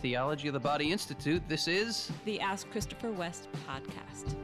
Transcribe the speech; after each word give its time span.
Theology 0.00 0.46
of 0.46 0.54
the 0.54 0.60
Body 0.60 0.92
Institute. 0.92 1.42
This 1.48 1.66
is 1.66 2.12
the 2.24 2.40
Ask 2.40 2.70
Christopher 2.70 3.10
West 3.10 3.48
podcast. 3.66 4.36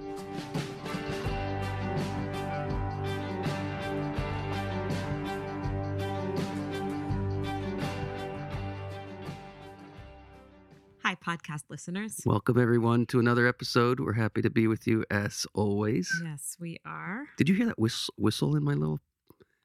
Hi, 11.04 11.14
podcast 11.14 11.64
listeners. 11.68 12.20
Welcome, 12.26 12.58
everyone, 12.58 13.06
to 13.06 13.20
another 13.20 13.46
episode. 13.46 14.00
We're 14.00 14.14
happy 14.14 14.42
to 14.42 14.50
be 14.50 14.66
with 14.66 14.88
you 14.88 15.04
as 15.12 15.46
always. 15.54 16.10
Yes, 16.24 16.56
we 16.58 16.78
are. 16.84 17.26
Did 17.36 17.48
you 17.48 17.54
hear 17.54 17.66
that 17.66 17.78
whistle, 17.78 18.12
whistle 18.16 18.56
in 18.56 18.64
my 18.64 18.74
little? 18.74 18.98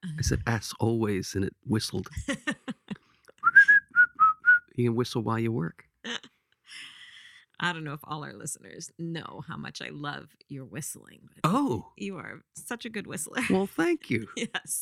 I 0.04 0.21
said 0.21 0.42
as 0.46 0.71
always, 0.79 1.33
and 1.33 1.43
it 1.43 1.56
whistled. 1.65 2.10
you 4.79 4.89
can 4.89 4.96
whistle 4.96 5.21
while 5.21 5.39
you 5.39 5.51
work. 5.51 5.86
I 7.61 7.74
don't 7.74 7.83
know 7.83 7.92
if 7.93 8.00
all 8.06 8.24
our 8.24 8.33
listeners 8.33 8.89
know 8.97 9.43
how 9.47 9.57
much 9.57 9.82
I 9.82 9.89
love 9.89 10.29
your 10.47 10.64
whistling. 10.64 11.28
Oh, 11.43 11.88
you 11.97 12.15
are 12.18 12.39
such 12.55 12.86
a 12.86 12.89
good 12.89 13.05
whistler. 13.05 13.42
Well, 13.50 13.68
thank 13.75 14.10
you. 14.10 14.28
yes. 14.38 14.79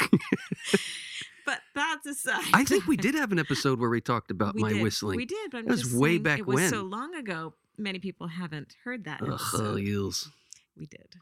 but 1.46 1.60
that's 1.74 2.06
aside. 2.06 2.44
I 2.54 2.64
think 2.66 2.86
we 2.86 2.96
did 2.98 3.16
have 3.16 3.32
an 3.32 3.40
episode 3.40 3.80
where 3.80 3.90
we 3.90 4.00
talked 4.00 4.30
about 4.30 4.54
we 4.54 4.62
my 4.62 4.74
did. 4.74 4.84
whistling. 4.84 5.18
We 5.18 5.26
did, 5.26 5.50
but 5.50 5.58
I'm 5.60 5.66
That 5.66 5.72
was 5.72 5.92
way 5.96 6.10
saying 6.12 6.24
back 6.24 6.40
it 6.40 6.46
was 6.46 6.56
when. 6.56 6.70
so 6.70 6.84
long 6.84 7.16
ago. 7.16 7.56
Many 7.80 7.98
people 8.00 8.28
haven't 8.28 8.76
heard 8.84 9.06
that. 9.06 9.22
Ugh, 9.24 9.30
episode. 9.34 9.80
yous. 9.82 10.30
We 10.78 10.86
did. 10.86 11.16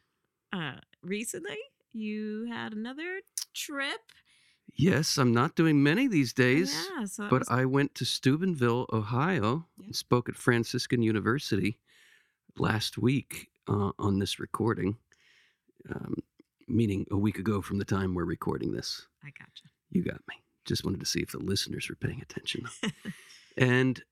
Uh, 0.52 0.74
recently, 1.04 1.58
you 1.94 2.48
had 2.52 2.74
another 2.74 3.22
trip. 3.54 4.00
Yes, 4.76 5.18
I'm 5.18 5.34
not 5.34 5.56
doing 5.56 5.82
many 5.82 6.08
these 6.08 6.34
days. 6.34 6.74
Yeah, 6.98 7.06
so 7.06 7.30
But 7.30 7.42
was- 7.42 7.50
I 7.50 7.66
went 7.66 7.96
to 7.96 8.06
Steubenville, 8.06 8.88
Ohio, 8.92 9.68
Yeah. 9.78 9.86
and 9.86 9.96
spoke 9.96 10.28
at 10.30 10.36
Franciscan 10.36 11.02
University 11.02 11.80
last 12.58 12.98
week 12.98 13.50
uh, 13.68 13.92
on 13.98 14.20
this 14.20 14.38
recording, 14.40 14.98
um, 15.90 16.16
meaning 16.68 17.06
a 17.10 17.18
week 17.18 17.40
ago 17.40 17.62
from 17.62 17.78
the 17.78 17.86
time 17.86 18.14
we're 18.14 18.26
recording 18.26 18.74
this. 18.74 19.08
I 19.24 19.30
gotcha. 19.32 19.70
You 19.92 20.04
got 20.04 20.22
me. 20.28 20.44
Just 20.66 20.84
wanted 20.84 21.00
to 21.00 21.06
see 21.06 21.22
if 21.22 21.32
the 21.32 21.40
listeners 21.40 21.88
were 21.90 21.96
paying 21.96 22.22
attention. 22.22 22.68
and 23.58 24.04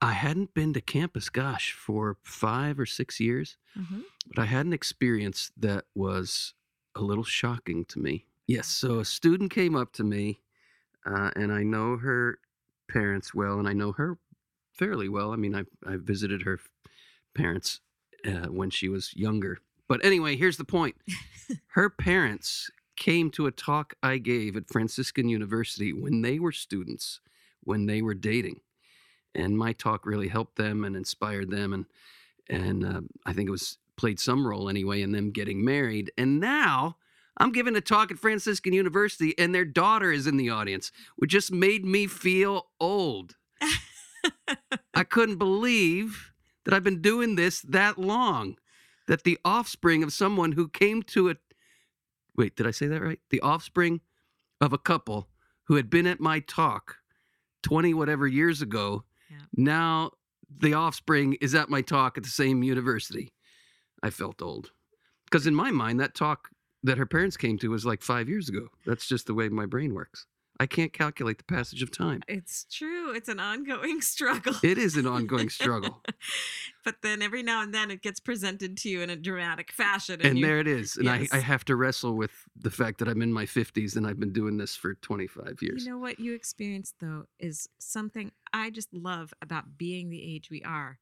I 0.00 0.12
hadn't 0.12 0.54
been 0.54 0.72
to 0.74 0.80
campus, 0.80 1.28
gosh, 1.28 1.72
for 1.72 2.16
five 2.22 2.78
or 2.78 2.86
six 2.86 3.18
years, 3.18 3.56
Mhm. 3.76 4.04
but 4.28 4.38
I 4.38 4.44
had 4.46 4.66
an 4.66 4.72
experience 4.72 5.50
that 5.56 5.86
was 5.94 6.54
a 6.94 7.02
little 7.02 7.24
shocking 7.24 7.84
to 7.86 7.98
me. 7.98 8.26
Yes, 8.48 8.66
so 8.66 8.98
a 9.00 9.04
student 9.04 9.52
came 9.52 9.76
up 9.76 9.92
to 9.94 10.04
me, 10.04 10.40
uh, 11.06 11.30
and 11.36 11.52
I 11.52 11.64
know 11.64 11.98
her 11.98 12.38
parents 12.88 13.34
well, 13.34 13.58
and 13.58 13.68
I 13.68 13.74
know 13.74 13.92
her 13.92 14.18
fairly 14.72 15.08
well. 15.08 15.32
I 15.32 15.36
mean, 15.36 15.54
I 15.54 15.64
I 15.86 15.96
visited 15.96 16.42
her 16.42 16.60
parents 17.34 17.80
uh, 18.26 18.48
when 18.48 18.70
she 18.70 18.88
was 18.88 19.14
younger. 19.16 19.58
But 19.88 20.04
anyway, 20.04 20.36
here's 20.36 20.58
the 20.58 20.64
point: 20.64 20.96
her 21.68 21.90
parents 21.90 22.70
came 22.96 23.30
to 23.32 23.46
a 23.46 23.52
talk 23.52 23.94
I 24.02 24.18
gave 24.18 24.56
at 24.56 24.70
Franciscan 24.70 25.28
University 25.28 25.92
when 25.92 26.22
they 26.22 26.38
were 26.38 26.52
students, 26.52 27.20
when 27.64 27.86
they 27.86 28.02
were 28.02 28.14
dating, 28.14 28.60
and 29.34 29.58
my 29.58 29.72
talk 29.72 30.06
really 30.06 30.28
helped 30.28 30.56
them 30.56 30.84
and 30.84 30.96
inspired 30.96 31.50
them, 31.50 31.72
and 31.72 31.86
and 32.48 32.84
uh, 32.84 33.00
I 33.26 33.32
think 33.32 33.48
it 33.48 33.52
was 33.52 33.78
played 33.96 34.20
some 34.20 34.46
role 34.46 34.68
anyway 34.68 35.02
in 35.02 35.12
them 35.12 35.30
getting 35.32 35.64
married. 35.64 36.12
And 36.18 36.40
now 36.40 36.96
I'm 37.38 37.52
giving 37.52 37.76
a 37.76 37.80
talk 37.80 38.10
at 38.10 38.18
Franciscan 38.18 38.72
University, 38.72 39.36
and 39.38 39.54
their 39.54 39.64
daughter 39.64 40.10
is 40.12 40.26
in 40.26 40.36
the 40.36 40.50
audience, 40.50 40.90
which 41.16 41.30
just 41.30 41.52
made 41.52 41.84
me 41.84 42.06
feel 42.06 42.66
old. 42.80 43.36
I 44.94 45.04
couldn't 45.04 45.36
believe 45.36 46.32
that 46.64 46.74
I've 46.74 46.84
been 46.84 47.00
doing 47.00 47.36
this 47.36 47.60
that 47.62 47.98
long. 47.98 48.56
That 49.06 49.24
the 49.24 49.38
offspring 49.44 50.02
of 50.02 50.12
someone 50.12 50.52
who 50.52 50.68
came 50.68 51.02
to 51.04 51.30
a 51.30 51.36
wait, 52.36 52.56
did 52.56 52.66
I 52.66 52.72
say 52.72 52.86
that 52.88 53.02
right? 53.02 53.20
The 53.30 53.40
offspring 53.40 54.00
of 54.60 54.72
a 54.72 54.78
couple 54.78 55.28
who 55.64 55.76
had 55.76 55.88
been 55.88 56.06
at 56.06 56.20
my 56.20 56.40
talk 56.40 56.96
20 57.62 57.94
whatever 57.94 58.26
years 58.26 58.60
ago. 58.60 59.04
Yeah. 59.30 59.36
Now 59.56 60.10
the 60.48 60.74
offspring 60.74 61.36
is 61.40 61.54
at 61.54 61.68
my 61.68 61.82
talk 61.82 62.16
at 62.16 62.24
the 62.24 62.30
same 62.30 62.62
university. 62.62 63.32
I 64.02 64.10
felt 64.10 64.42
old. 64.42 64.70
Because 65.24 65.46
in 65.46 65.54
my 65.54 65.70
mind, 65.70 66.00
that 66.00 66.14
talk 66.14 66.48
that 66.82 66.98
her 66.98 67.06
parents 67.06 67.36
came 67.36 67.58
to 67.58 67.68
was 67.70 67.84
like 67.84 68.02
five 68.02 68.28
years 68.28 68.48
ago. 68.48 68.68
That's 68.86 69.06
just 69.06 69.26
the 69.26 69.34
way 69.34 69.48
my 69.48 69.66
brain 69.66 69.94
works. 69.94 70.26
I 70.60 70.66
can't 70.66 70.92
calculate 70.92 71.38
the 71.38 71.44
passage 71.44 71.82
of 71.82 71.96
time. 71.96 72.20
It's 72.26 72.66
true. 72.68 73.14
It's 73.14 73.28
an 73.28 73.38
ongoing 73.38 74.00
struggle. 74.00 74.54
It 74.64 74.76
is 74.76 74.96
an 74.96 75.06
ongoing 75.06 75.50
struggle. 75.50 76.02
but 76.84 76.96
then 77.02 77.22
every 77.22 77.44
now 77.44 77.62
and 77.62 77.72
then 77.72 77.92
it 77.92 78.02
gets 78.02 78.18
presented 78.18 78.76
to 78.78 78.88
you 78.88 79.00
in 79.02 79.08
a 79.08 79.14
dramatic 79.14 79.70
fashion. 79.70 80.16
And, 80.20 80.32
and 80.32 80.44
there 80.44 80.58
it 80.58 80.66
is. 80.66 80.96
And 80.96 81.04
Yes. 81.04 81.28
I, 81.32 81.36
I 81.36 81.40
have 81.40 81.64
to 81.66 81.76
wrestle 81.76 82.14
with 82.14 82.32
the 82.56 82.70
fact 82.72 82.98
that 82.98 83.06
I'm 83.06 83.22
in 83.22 83.32
my 83.32 83.46
50s 83.46 83.94
and 83.94 84.04
I've 84.04 84.18
been 84.18 84.32
doing 84.32 84.56
this 84.56 84.74
for 84.74 84.94
25 84.94 85.58
years. 85.62 85.84
You 85.84 85.92
know 85.92 85.98
what 85.98 86.18
you 86.18 86.34
experienced 86.34 86.96
though 87.00 87.26
is 87.38 87.68
something 87.78 88.32
I 88.52 88.70
just 88.70 88.92
love 88.92 89.32
about 89.40 89.78
being 89.78 90.10
the 90.10 90.34
age 90.34 90.50
we 90.50 90.62
are 90.64 90.98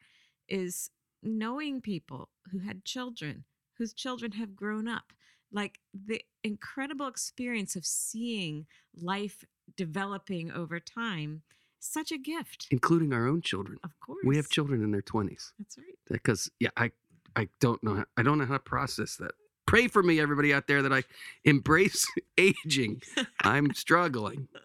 is 0.50 0.90
knowing 1.22 1.80
people 1.80 2.28
who 2.52 2.58
had 2.58 2.84
children 2.84 3.44
whose 3.78 3.92
children 3.92 4.32
have 4.32 4.56
grown 4.56 4.88
up. 4.88 5.12
Like 5.56 5.78
the 5.94 6.20
incredible 6.44 7.06
experience 7.08 7.76
of 7.76 7.86
seeing 7.86 8.66
life 8.94 9.42
developing 9.76 10.52
over 10.52 10.78
time, 10.80 11.42
such 11.80 12.12
a 12.12 12.18
gift. 12.18 12.66
including 12.70 13.12
our 13.12 13.26
own 13.26 13.40
children. 13.40 13.78
Of 13.82 13.92
course. 14.04 14.18
We 14.24 14.36
have 14.36 14.48
children 14.50 14.82
in 14.84 14.90
their 14.90 15.02
20s. 15.02 15.52
That's 15.58 15.78
right. 15.78 15.96
Because 16.10 16.50
yeah, 16.60 16.70
I 16.76 16.90
I 17.34 17.48
don't 17.60 17.82
know 17.82 17.94
how, 17.96 18.04
I 18.16 18.22
don't 18.22 18.38
know 18.38 18.46
how 18.46 18.54
to 18.54 18.58
process 18.76 19.16
that. 19.16 19.32
Pray 19.66 19.88
for 19.88 20.02
me 20.02 20.20
everybody 20.20 20.52
out 20.54 20.66
there 20.68 20.82
that 20.82 20.92
I 20.92 21.02
embrace 21.44 22.06
aging. 22.38 23.00
I'm 23.42 23.72
struggling. 23.74 24.48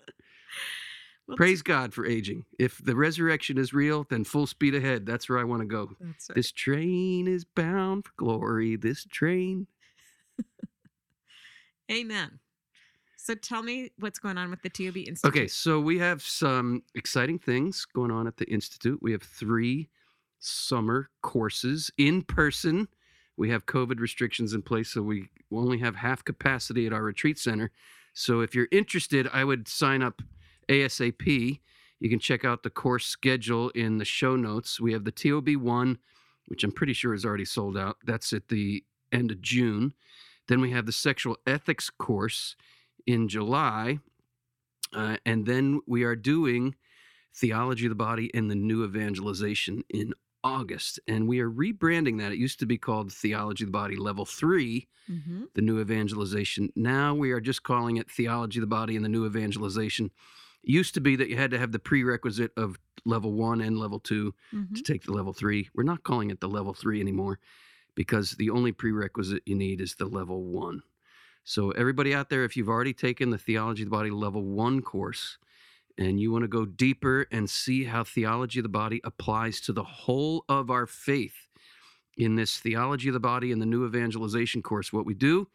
Well, 1.28 1.38
Praise 1.38 1.62
God 1.62 1.94
for 1.94 2.06
aging. 2.06 2.46
If 2.60 2.84
the 2.84 2.96
resurrection 2.96 3.58
is 3.60 3.74
real, 3.74 4.06
then 4.10 4.24
full 4.26 4.48
speed 4.48 4.74
ahead. 4.76 5.06
That's 5.06 5.30
where 5.30 5.38
I 5.40 5.44
want 5.46 5.62
to 5.62 5.68
go. 5.68 5.92
That's 6.02 6.30
right. 6.30 6.36
This 6.36 6.52
train 6.52 7.28
is 7.28 7.46
bound 7.46 8.06
for 8.06 8.12
glory. 8.18 8.76
This 8.76 9.06
train. 9.06 9.68
Amen. 11.92 12.40
So 13.18 13.36
tell 13.36 13.62
me 13.62 13.92
what's 14.00 14.18
going 14.18 14.38
on 14.38 14.50
with 14.50 14.62
the 14.64 14.70
TOB 14.70 14.98
Institute. 14.98 15.26
Okay, 15.26 15.48
so 15.48 15.80
we 15.80 16.00
have 16.00 16.24
some 16.24 16.84
exciting 16.96 17.38
things 17.38 17.86
going 17.86 18.10
on 18.10 18.26
at 18.26 18.38
the 18.38 18.46
Institute. 18.46 19.00
We 19.02 19.12
have 19.12 19.22
three 19.22 19.90
summer 20.40 21.10
courses 21.22 21.92
in 21.98 22.24
person. 22.24 22.88
We 23.38 23.50
have 23.52 23.68
COVID 23.68 24.00
restrictions 24.00 24.54
in 24.54 24.64
place, 24.64 24.90
so 24.90 25.02
we 25.02 25.30
only 25.52 25.78
have 25.80 25.96
half 25.96 26.24
capacity 26.24 26.88
at 26.88 26.94
our 26.94 27.04
retreat 27.04 27.38
center. 27.38 27.72
So 28.14 28.42
if 28.42 28.56
you're 28.56 28.68
interested, 28.72 29.30
I 29.32 29.44
would 29.44 29.68
sign 29.68 30.02
up 30.02 30.22
ASAP. 30.68 31.60
You 32.00 32.10
can 32.10 32.20
check 32.20 32.44
out 32.44 32.64
the 32.64 32.70
course 32.72 33.06
schedule 33.06 33.70
in 33.70 34.00
the 34.00 34.06
show 34.06 34.36
notes. 34.36 34.80
We 34.80 34.94
have 34.94 35.04
the 35.04 35.12
TOB 35.12 35.56
one, 35.58 36.00
which 36.48 36.64
I'm 36.64 36.72
pretty 36.72 36.94
sure 36.94 37.14
is 37.14 37.26
already 37.26 37.46
sold 37.46 37.78
out. 37.78 37.98
That's 38.04 38.34
at 38.34 38.48
the 38.48 38.84
end 39.12 39.30
of 39.30 39.42
June. 39.42 39.94
Then 40.48 40.62
we 40.62 40.72
have 40.72 40.86
the 40.86 40.92
sexual 40.92 41.38
ethics 41.48 41.90
course 41.90 42.56
in 43.06 43.28
July. 43.28 44.00
Uh, 44.94 45.18
and 45.26 45.46
then 45.46 45.80
we 45.88 46.04
are 46.04 46.16
doing 46.16 46.76
Theology 47.34 47.86
of 47.86 47.92
the 47.92 47.96
Body 47.96 48.30
and 48.34 48.52
the 48.52 48.56
New 48.56 48.84
Evangelization 48.84 49.84
in 49.90 50.14
August. 50.44 51.00
And 51.08 51.28
we 51.28 51.40
are 51.40 51.50
rebranding 51.50 52.18
that. 52.20 52.32
It 52.32 52.38
used 52.40 52.60
to 52.60 52.66
be 52.66 52.78
called 52.78 53.14
Theology 53.14 53.64
of 53.64 53.68
the 53.68 53.72
Body 53.72 53.96
Level 53.96 54.26
3, 54.26 54.88
Mhm. 55.10 55.48
the 55.54 55.62
New 55.62 55.80
Evangelization. 55.80 56.74
Now 56.76 57.14
we 57.16 57.32
are 57.32 57.40
just 57.40 57.64
calling 57.64 57.98
it 57.98 58.10
Theology 58.12 58.60
of 58.60 58.62
the 58.62 58.68
Body 58.68 58.96
and 58.96 59.06
the 59.06 59.10
New 59.10 59.26
Evangelization. 59.26 60.08
It 60.64 60.70
used 60.72 60.94
to 60.96 61.02
be 61.02 61.16
that 61.16 61.30
you 61.30 61.38
had 61.38 61.52
to 61.52 61.60
have 61.60 61.72
the 61.72 61.80
prerequisite 61.80 62.52
of 62.58 62.78
level 63.06 63.34
1 63.34 63.62
and 63.62 63.78
level 63.80 64.00
2 64.00 64.34
Mhm. 64.52 64.76
to 64.76 64.82
take 64.84 65.04
the 65.04 65.14
level 65.14 65.32
3. 65.34 65.70
We're 65.74 65.84
not 65.84 66.04
calling 66.04 66.32
it 66.32 66.40
the 66.40 66.50
level 66.50 66.74
3 66.74 67.00
anymore 67.00 67.40
because 67.96 68.32
the 68.32 68.50
only 68.50 68.72
prerequisite 68.72 69.44
you 69.46 69.56
need 69.56 69.82
is 69.82 69.96
the 69.96 70.06
level 70.06 70.44
1. 70.44 70.82
So, 71.44 71.72
everybody 71.72 72.14
out 72.14 72.30
there, 72.30 72.44
if 72.44 72.56
you've 72.56 72.70
already 72.70 72.94
taken 72.94 73.32
the 73.32 73.38
Theology 73.38 73.82
of 73.84 73.88
the 73.88 73.96
Body 73.96 74.12
Level 74.12 74.44
1 74.44 74.82
course 74.82 75.38
and 75.98 76.20
you 76.20 76.32
want 76.32 76.44
to 76.44 76.48
go 76.48 76.66
deeper 76.66 77.28
and 77.32 77.50
see 77.50 77.86
how 77.86 78.04
Theology 78.04 78.60
of 78.60 78.64
the 78.64 78.70
Body 78.70 79.02
applies 79.04 79.60
to 79.62 79.74
the 79.74 79.84
whole 79.84 80.46
of 80.48 80.70
our 80.70 80.86
faith 80.86 81.48
in 82.18 82.36
this 82.36 82.60
Theology 82.60 83.10
of 83.10 83.14
the 83.14 83.20
Body 83.20 83.52
and 83.52 83.62
the 83.62 83.66
New 83.66 83.86
Evangelization 83.86 84.62
course, 84.62 84.94
what 84.94 85.06
we 85.06 85.14
do 85.14 85.48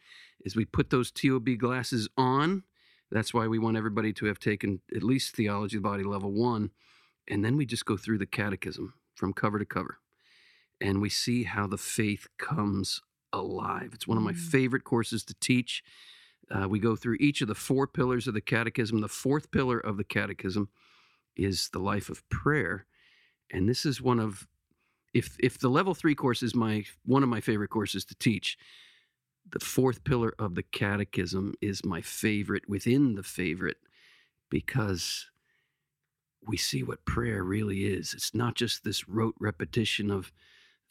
is 0.45 0.57
we 0.57 0.65
put 0.65 0.91
those 0.91 1.11
TOB 1.11 1.57
glasses 1.59 2.09
on. 2.17 2.65
That's 3.11 3.33
why 3.33 3.47
we 3.47 3.59
want 3.59 3.77
everybody 3.77 4.13
to 4.15 4.27
have 4.27 4.39
taken 4.39 4.81
at 4.95 5.03
least 5.03 5.37
Theology 5.37 5.77
of 5.77 5.83
the 5.83 5.89
Body 5.89 6.03
Level 6.03 6.33
1. 6.33 6.71
And 7.29 7.45
then 7.45 7.57
we 7.57 7.67
just 7.67 7.87
go 7.87 7.97
through 7.97 8.19
the 8.19 8.27
catechism 8.27 8.95
from 9.15 9.33
cover 9.33 9.59
to 9.59 9.65
cover. 9.65 9.99
And 10.81 11.01
we 11.01 11.09
see 11.09 11.45
how 11.45 11.67
the 11.67 11.79
faith 11.79 12.29
comes 12.39 13.03
alive. 13.33 13.93
It's 13.95 14.07
one 14.07 14.19
of 14.19 14.25
my 14.25 14.33
Mm. 14.33 14.39
favorite 14.39 14.85
courses 14.85 15.25
to 15.25 15.35
teach. 15.35 15.83
Uh, 16.51 16.69
we 16.69 16.79
go 16.79 16.97
through 16.97 17.17
each 17.21 17.41
of 17.41 17.49
the 17.49 17.55
four 17.55 17.87
pillars 17.87 18.29
of 18.29 18.35
the 18.35 18.41
catechism. 18.41 19.01
The 19.01 19.09
fourth 19.09 19.51
pillar 19.51 19.79
of 19.79 19.97
the 19.97 20.05
catechism 20.05 20.69
is 21.37 21.71
the 21.71 21.81
life 21.81 22.11
of 22.11 22.29
prayer. 22.29 22.87
and 23.51 23.69
this 23.69 23.87
is 23.87 24.03
one 24.03 24.21
of 24.21 24.49
if 25.15 25.37
if 25.41 25.59
the 25.59 25.71
level 25.71 25.95
three 25.95 26.15
course 26.15 26.43
is 26.43 26.55
my 26.55 26.85
one 27.05 27.23
of 27.23 27.29
my 27.29 27.41
favorite 27.41 27.69
courses 27.71 28.05
to 28.07 28.15
teach, 28.17 28.59
the 29.51 29.61
fourth 29.61 30.05
pillar 30.05 30.35
of 30.39 30.55
the 30.55 30.63
catechism 30.63 31.55
is 31.61 31.85
my 31.85 32.01
favorite 32.03 32.69
within 32.69 33.15
the 33.15 33.23
favorite 33.23 33.79
because 34.51 35.31
we 36.47 36.57
see 36.57 36.83
what 36.83 37.05
prayer 37.05 37.43
really 37.43 37.85
is. 37.87 38.15
It's 38.15 38.35
not 38.35 38.55
just 38.55 38.85
this 38.85 39.09
rote 39.09 39.35
repetition 39.41 40.11
of 40.11 40.33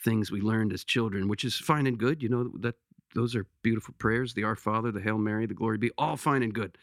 things 0.05 0.31
we 0.31 0.39
learned 0.39 0.71
as 0.71 0.85
children, 0.85 1.27
which 1.27 1.43
is 1.43 1.55
fine 1.55 1.87
and 1.87 1.97
good. 1.97 2.23
You 2.23 2.29
know 2.29 2.51
that 2.59 2.75
those 3.13 3.35
are 3.35 3.47
beautiful 3.63 3.93
prayers, 3.97 4.33
the 4.33 4.43
Our 4.43 4.55
Father, 4.55 4.91
the 4.91 5.01
Hail 5.01 5.17
Mary, 5.17 5.45
the 5.45 5.53
Glory 5.53 5.77
Be, 5.77 5.91
all 5.97 6.15
fine 6.15 6.43
and 6.43 6.53
good. 6.53 6.77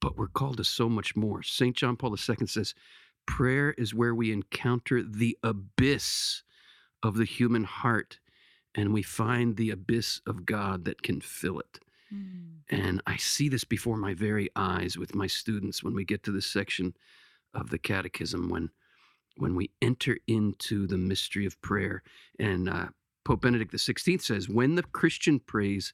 But 0.00 0.18
we're 0.18 0.28
called 0.28 0.58
to 0.58 0.64
so 0.64 0.88
much 0.88 1.16
more. 1.16 1.42
St. 1.42 1.74
John 1.76 1.96
Paul 1.96 2.10
II 2.10 2.46
says, 2.46 2.74
prayer 3.26 3.72
is 3.78 3.94
where 3.94 4.14
we 4.14 4.32
encounter 4.32 5.02
the 5.02 5.38
abyss 5.42 6.42
of 7.02 7.16
the 7.16 7.24
human 7.24 7.64
heart 7.64 8.18
and 8.74 8.92
we 8.92 9.02
find 9.02 9.56
the 9.56 9.70
abyss 9.70 10.20
of 10.26 10.44
God 10.44 10.84
that 10.84 11.02
can 11.02 11.20
fill 11.20 11.60
it. 11.60 11.78
Mm. 12.12 12.58
And 12.70 13.02
I 13.06 13.16
see 13.16 13.48
this 13.48 13.64
before 13.64 13.96
my 13.96 14.14
very 14.14 14.50
eyes 14.56 14.98
with 14.98 15.14
my 15.14 15.26
students 15.26 15.82
when 15.82 15.94
we 15.94 16.04
get 16.04 16.22
to 16.24 16.32
this 16.32 16.46
section 16.46 16.94
of 17.54 17.70
the 17.70 17.78
catechism 17.78 18.48
when 18.48 18.70
when 19.36 19.54
we 19.54 19.70
enter 19.82 20.18
into 20.26 20.86
the 20.86 20.98
mystery 20.98 21.46
of 21.46 21.60
prayer. 21.60 22.02
And 22.38 22.68
uh, 22.68 22.86
Pope 23.24 23.42
Benedict 23.42 23.72
XVI 23.72 24.20
says, 24.20 24.48
when 24.48 24.74
the 24.74 24.82
Christian 24.82 25.40
prays, 25.40 25.92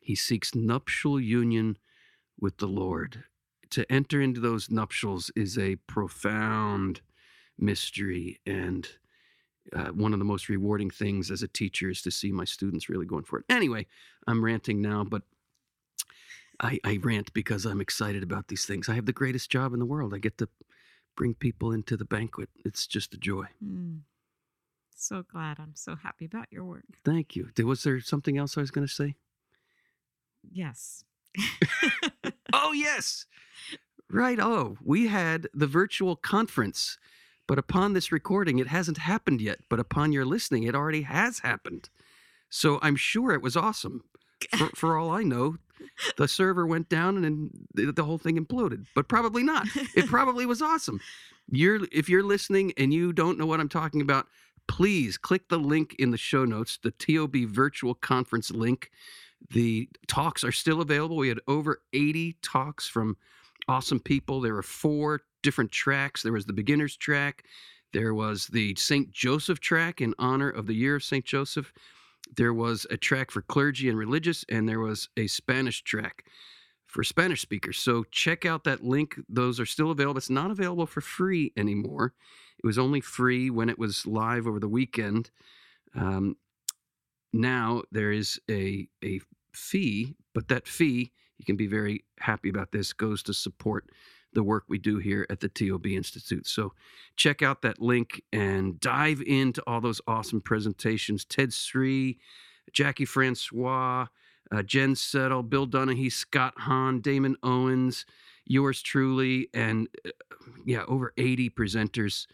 he 0.00 0.14
seeks 0.14 0.54
nuptial 0.54 1.20
union 1.20 1.76
with 2.40 2.58
the 2.58 2.66
Lord. 2.66 3.24
To 3.70 3.90
enter 3.90 4.20
into 4.20 4.40
those 4.40 4.70
nuptials 4.70 5.30
is 5.36 5.58
a 5.58 5.76
profound 5.86 7.00
mystery. 7.58 8.40
And 8.46 8.88
uh, 9.74 9.88
one 9.88 10.12
of 10.12 10.18
the 10.18 10.24
most 10.24 10.48
rewarding 10.48 10.90
things 10.90 11.30
as 11.30 11.42
a 11.42 11.48
teacher 11.48 11.90
is 11.90 12.02
to 12.02 12.10
see 12.10 12.32
my 12.32 12.44
students 12.44 12.88
really 12.88 13.06
going 13.06 13.24
for 13.24 13.38
it. 13.38 13.44
Anyway, 13.48 13.86
I'm 14.26 14.44
ranting 14.44 14.82
now, 14.82 15.04
but 15.04 15.22
I, 16.60 16.78
I 16.84 16.98
rant 17.02 17.32
because 17.32 17.64
I'm 17.64 17.80
excited 17.80 18.22
about 18.22 18.48
these 18.48 18.64
things. 18.64 18.88
I 18.88 18.94
have 18.94 19.06
the 19.06 19.12
greatest 19.12 19.50
job 19.50 19.72
in 19.72 19.78
the 19.78 19.86
world. 19.86 20.14
I 20.14 20.18
get 20.18 20.38
to 20.38 20.48
bring 21.16 21.34
people 21.34 21.72
into 21.72 21.96
the 21.96 22.04
banquet. 22.04 22.48
It's 22.64 22.86
just 22.86 23.14
a 23.14 23.18
joy. 23.18 23.46
Mm. 23.64 24.00
So 24.96 25.22
glad. 25.22 25.58
I'm 25.58 25.74
so 25.74 25.96
happy 25.96 26.24
about 26.24 26.46
your 26.50 26.64
work. 26.64 26.84
Thank 27.04 27.34
you. 27.34 27.50
Was 27.64 27.82
there 27.82 28.00
something 28.00 28.38
else 28.38 28.56
I 28.56 28.60
was 28.60 28.70
going 28.70 28.86
to 28.86 28.92
say? 28.92 29.16
Yes. 30.50 31.04
Oh, 32.52 32.72
yes. 32.72 33.26
Right. 34.10 34.38
Oh, 34.38 34.76
we 34.84 35.06
had 35.06 35.48
the 35.54 35.66
virtual 35.66 36.16
conference, 36.16 36.98
but 37.46 37.58
upon 37.58 37.94
this 37.94 38.12
recording, 38.12 38.58
it 38.58 38.66
hasn't 38.66 38.98
happened 38.98 39.40
yet. 39.40 39.60
But 39.70 39.80
upon 39.80 40.12
your 40.12 40.26
listening, 40.26 40.64
it 40.64 40.74
already 40.74 41.02
has 41.02 41.38
happened. 41.38 41.88
So 42.50 42.78
I'm 42.82 42.96
sure 42.96 43.32
it 43.32 43.42
was 43.42 43.56
awesome. 43.56 44.04
For, 44.56 44.66
for 44.74 44.98
all 44.98 45.10
I 45.10 45.22
know, 45.22 45.56
the 46.16 46.28
server 46.28 46.66
went 46.66 46.88
down 46.88 47.24
and 47.24 47.50
the, 47.74 47.92
the 47.92 48.04
whole 48.04 48.18
thing 48.18 48.36
imploded, 48.36 48.86
but 48.94 49.08
probably 49.08 49.42
not. 49.42 49.66
It 49.94 50.06
probably 50.08 50.46
was 50.46 50.62
awesome. 50.62 51.00
You're 51.50 51.80
if 51.92 52.08
you're 52.08 52.22
listening 52.22 52.72
and 52.76 52.92
you 52.92 53.12
don't 53.12 53.38
know 53.38 53.46
what 53.46 53.60
I'm 53.60 53.68
talking 53.68 54.00
about, 54.00 54.26
please 54.68 55.18
click 55.18 55.48
the 55.48 55.58
link 55.58 55.96
in 55.98 56.10
the 56.10 56.18
show 56.18 56.44
notes, 56.44 56.78
the 56.82 56.92
TOB 56.92 57.36
virtual 57.48 57.94
conference 57.94 58.50
link. 58.50 58.90
The 59.50 59.88
talks 60.06 60.44
are 60.44 60.52
still 60.52 60.80
available. 60.80 61.16
We 61.16 61.28
had 61.28 61.40
over 61.48 61.82
80 61.92 62.36
talks 62.42 62.86
from 62.86 63.16
awesome 63.68 63.98
people. 63.98 64.40
There 64.40 64.54
were 64.54 64.62
four 64.62 65.22
different 65.42 65.72
tracks. 65.72 66.22
There 66.22 66.32
was 66.32 66.46
the 66.46 66.52
beginners 66.52 66.96
track, 66.96 67.44
there 67.92 68.14
was 68.14 68.46
the 68.46 68.74
St. 68.76 69.10
Joseph 69.10 69.60
track 69.60 70.00
in 70.00 70.14
honor 70.18 70.48
of 70.48 70.66
the 70.66 70.74
year 70.74 70.96
of 70.96 71.04
St. 71.04 71.24
Joseph. 71.24 71.72
There 72.36 72.54
was 72.54 72.86
a 72.90 72.96
track 72.96 73.30
for 73.30 73.42
clergy 73.42 73.88
and 73.88 73.98
religious, 73.98 74.44
and 74.48 74.68
there 74.68 74.80
was 74.80 75.08
a 75.16 75.26
Spanish 75.26 75.82
track 75.82 76.24
for 76.86 77.02
Spanish 77.02 77.40
speakers. 77.40 77.78
So 77.78 78.04
check 78.10 78.44
out 78.44 78.64
that 78.64 78.84
link. 78.84 79.18
Those 79.28 79.58
are 79.58 79.66
still 79.66 79.90
available. 79.90 80.18
It's 80.18 80.30
not 80.30 80.50
available 80.50 80.86
for 80.86 81.00
free 81.00 81.52
anymore. 81.56 82.12
It 82.62 82.66
was 82.66 82.78
only 82.78 83.00
free 83.00 83.50
when 83.50 83.68
it 83.68 83.78
was 83.78 84.06
live 84.06 84.46
over 84.46 84.60
the 84.60 84.68
weekend. 84.68 85.30
Um, 85.94 86.36
now 87.32 87.82
there 87.90 88.12
is 88.12 88.38
a 88.50 88.88
a 89.02 89.20
fee, 89.54 90.14
but 90.34 90.48
that 90.48 90.68
fee 90.68 91.12
you 91.38 91.44
can 91.44 91.56
be 91.56 91.66
very 91.66 92.04
happy 92.20 92.48
about. 92.50 92.72
This 92.72 92.92
goes 92.92 93.22
to 93.24 93.34
support 93.34 93.90
the 94.32 94.42
work 94.42 94.64
we 94.68 94.78
do 94.78 94.98
here 94.98 95.26
at 95.30 95.40
the 95.40 95.48
TOB 95.48 95.86
Institute. 95.86 96.46
So 96.46 96.72
check 97.16 97.42
out 97.42 97.62
that 97.62 97.80
link 97.80 98.22
and 98.32 98.80
dive 98.80 99.22
into 99.26 99.62
all 99.66 99.80
those 99.80 100.00
awesome 100.06 100.40
presentations. 100.40 101.24
Ted 101.24 101.52
Sri, 101.52 102.18
Jackie 102.72 103.04
Francois, 103.04 104.06
uh, 104.50 104.62
Jen 104.62 104.94
Settle, 104.94 105.42
Bill 105.42 105.66
Donaghy, 105.66 106.10
Scott 106.10 106.54
Hahn, 106.56 107.00
Damon 107.00 107.36
Owens, 107.42 108.04
yours 108.46 108.82
truly, 108.82 109.48
and 109.54 109.88
uh, 110.06 110.10
yeah, 110.64 110.84
over 110.88 111.12
80 111.16 111.50
presenters, 111.50 112.26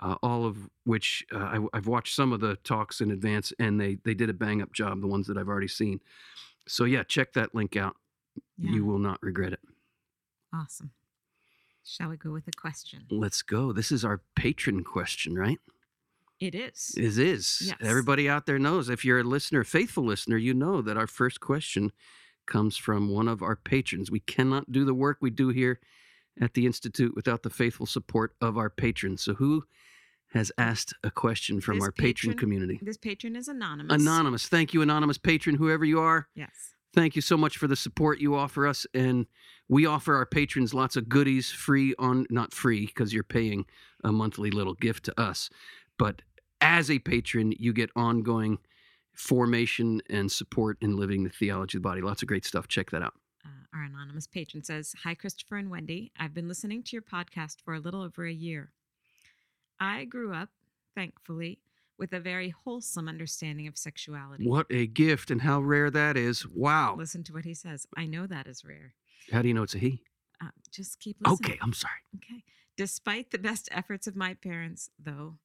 uh, 0.00 0.16
all 0.22 0.44
of 0.44 0.56
which 0.84 1.24
uh, 1.32 1.38
I, 1.38 1.58
I've 1.72 1.86
watched 1.86 2.14
some 2.14 2.32
of 2.32 2.40
the 2.40 2.56
talks 2.56 3.00
in 3.00 3.10
advance, 3.10 3.52
and 3.58 3.80
they 3.80 3.96
they 4.04 4.14
did 4.14 4.28
a 4.30 4.34
bang 4.34 4.60
up 4.60 4.72
job. 4.72 5.00
The 5.00 5.06
ones 5.06 5.26
that 5.26 5.38
I've 5.38 5.48
already 5.48 5.68
seen. 5.68 6.00
So 6.66 6.84
yeah, 6.84 7.02
check 7.02 7.32
that 7.34 7.54
link 7.54 7.76
out. 7.76 7.96
Yeah. 8.58 8.72
You 8.72 8.84
will 8.84 8.98
not 8.98 9.22
regret 9.22 9.52
it. 9.52 9.60
Awesome. 10.52 10.90
Shall 11.84 12.08
we 12.08 12.16
go 12.16 12.32
with 12.32 12.48
a 12.48 12.52
question? 12.52 13.04
Let's 13.10 13.42
go. 13.42 13.72
This 13.72 13.92
is 13.92 14.04
our 14.04 14.22
patron 14.34 14.84
question, 14.84 15.34
right? 15.38 15.58
It 16.40 16.54
is. 16.54 16.94
It 16.96 17.18
is. 17.18 17.62
Yes. 17.64 17.76
Everybody 17.80 18.28
out 18.28 18.46
there 18.46 18.58
knows. 18.58 18.88
If 18.88 19.04
you're 19.04 19.20
a 19.20 19.24
listener, 19.24 19.64
faithful 19.64 20.04
listener, 20.04 20.36
you 20.36 20.54
know 20.54 20.82
that 20.82 20.96
our 20.96 21.06
first 21.06 21.40
question 21.40 21.92
comes 22.46 22.76
from 22.76 23.08
one 23.10 23.28
of 23.28 23.42
our 23.42 23.56
patrons. 23.56 24.10
We 24.10 24.20
cannot 24.20 24.72
do 24.72 24.84
the 24.84 24.94
work 24.94 25.18
we 25.20 25.30
do 25.30 25.48
here 25.50 25.78
at 26.40 26.54
the 26.54 26.66
Institute 26.66 27.14
without 27.14 27.42
the 27.42 27.50
faithful 27.50 27.86
support 27.86 28.34
of 28.40 28.58
our 28.58 28.68
patrons. 28.70 29.22
So, 29.22 29.34
who 29.34 29.64
has 30.32 30.50
asked 30.58 30.92
a 31.04 31.10
question 31.10 31.60
from 31.60 31.76
This 31.78 31.84
our 31.84 31.92
patron, 31.92 32.32
patron- 32.32 32.38
community? 32.38 32.80
This 32.82 32.96
patron 32.96 33.36
is 33.36 33.46
anonymous. 33.46 34.02
Anonymous. 34.02 34.48
Thank 34.48 34.74
you, 34.74 34.82
anonymous 34.82 35.16
patron, 35.18 35.54
whoever 35.56 35.84
you 35.84 36.00
are. 36.00 36.28
Yes. 36.34 36.73
Thank 36.94 37.16
you 37.16 37.22
so 37.22 37.36
much 37.36 37.56
for 37.56 37.66
the 37.66 37.74
support 37.74 38.20
you 38.20 38.36
offer 38.36 38.68
us. 38.68 38.86
And 38.94 39.26
we 39.68 39.84
offer 39.84 40.14
our 40.14 40.26
patrons 40.26 40.72
lots 40.72 40.94
of 40.94 41.08
goodies 41.08 41.50
free 41.50 41.92
on, 41.98 42.24
not 42.30 42.54
free 42.54 42.86
because 42.86 43.12
you're 43.12 43.24
paying 43.24 43.66
a 44.04 44.12
monthly 44.12 44.52
little 44.52 44.74
gift 44.74 45.04
to 45.06 45.20
us. 45.20 45.50
But 45.98 46.22
as 46.60 46.90
a 46.90 47.00
patron, 47.00 47.52
you 47.58 47.72
get 47.72 47.90
ongoing 47.96 48.58
formation 49.12 50.02
and 50.08 50.30
support 50.30 50.76
in 50.80 50.96
living 50.96 51.24
the 51.24 51.30
theology 51.30 51.78
of 51.78 51.82
the 51.82 51.88
body. 51.88 52.00
Lots 52.00 52.22
of 52.22 52.28
great 52.28 52.44
stuff. 52.44 52.68
Check 52.68 52.90
that 52.90 53.02
out. 53.02 53.14
Uh, 53.44 53.76
our 53.76 53.82
anonymous 53.82 54.28
patron 54.28 54.62
says 54.62 54.94
Hi, 55.02 55.14
Christopher 55.14 55.56
and 55.56 55.70
Wendy. 55.70 56.12
I've 56.18 56.34
been 56.34 56.48
listening 56.48 56.84
to 56.84 56.90
your 56.92 57.02
podcast 57.02 57.56
for 57.64 57.74
a 57.74 57.80
little 57.80 58.02
over 58.02 58.24
a 58.24 58.32
year. 58.32 58.70
I 59.80 60.04
grew 60.04 60.32
up, 60.32 60.50
thankfully, 60.94 61.58
with 61.98 62.12
a 62.12 62.20
very 62.20 62.50
wholesome 62.64 63.08
understanding 63.08 63.66
of 63.66 63.78
sexuality. 63.78 64.46
What 64.46 64.66
a 64.70 64.86
gift 64.86 65.30
and 65.30 65.42
how 65.42 65.60
rare 65.60 65.90
that 65.90 66.16
is. 66.16 66.46
Wow. 66.46 66.96
Listen 66.98 67.22
to 67.24 67.32
what 67.32 67.44
he 67.44 67.54
says. 67.54 67.86
I 67.96 68.06
know 68.06 68.26
that 68.26 68.46
is 68.46 68.64
rare. 68.64 68.94
How 69.32 69.42
do 69.42 69.48
you 69.48 69.54
know 69.54 69.62
it's 69.62 69.74
a 69.74 69.78
he? 69.78 70.02
Uh, 70.42 70.48
just 70.70 71.00
keep 71.00 71.16
listening. 71.20 71.52
Okay, 71.52 71.58
I'm 71.62 71.72
sorry. 71.72 71.92
Okay. 72.16 72.42
Despite 72.76 73.30
the 73.30 73.38
best 73.38 73.68
efforts 73.70 74.06
of 74.06 74.16
my 74.16 74.34
parents, 74.34 74.90
though, 74.98 75.38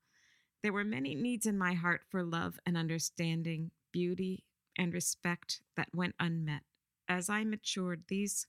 there 0.63 0.73
were 0.73 0.83
many 0.83 1.15
needs 1.15 1.45
in 1.45 1.57
my 1.57 1.73
heart 1.73 2.01
for 2.09 2.23
love 2.23 2.59
and 2.65 2.75
understanding, 2.75 3.71
beauty 3.91 4.43
and 4.77 4.93
respect 4.93 5.61
that 5.77 5.89
went 5.93 6.15
unmet. 6.19 6.61
As 7.07 7.29
I 7.29 7.43
matured, 7.43 8.03
these, 8.07 8.47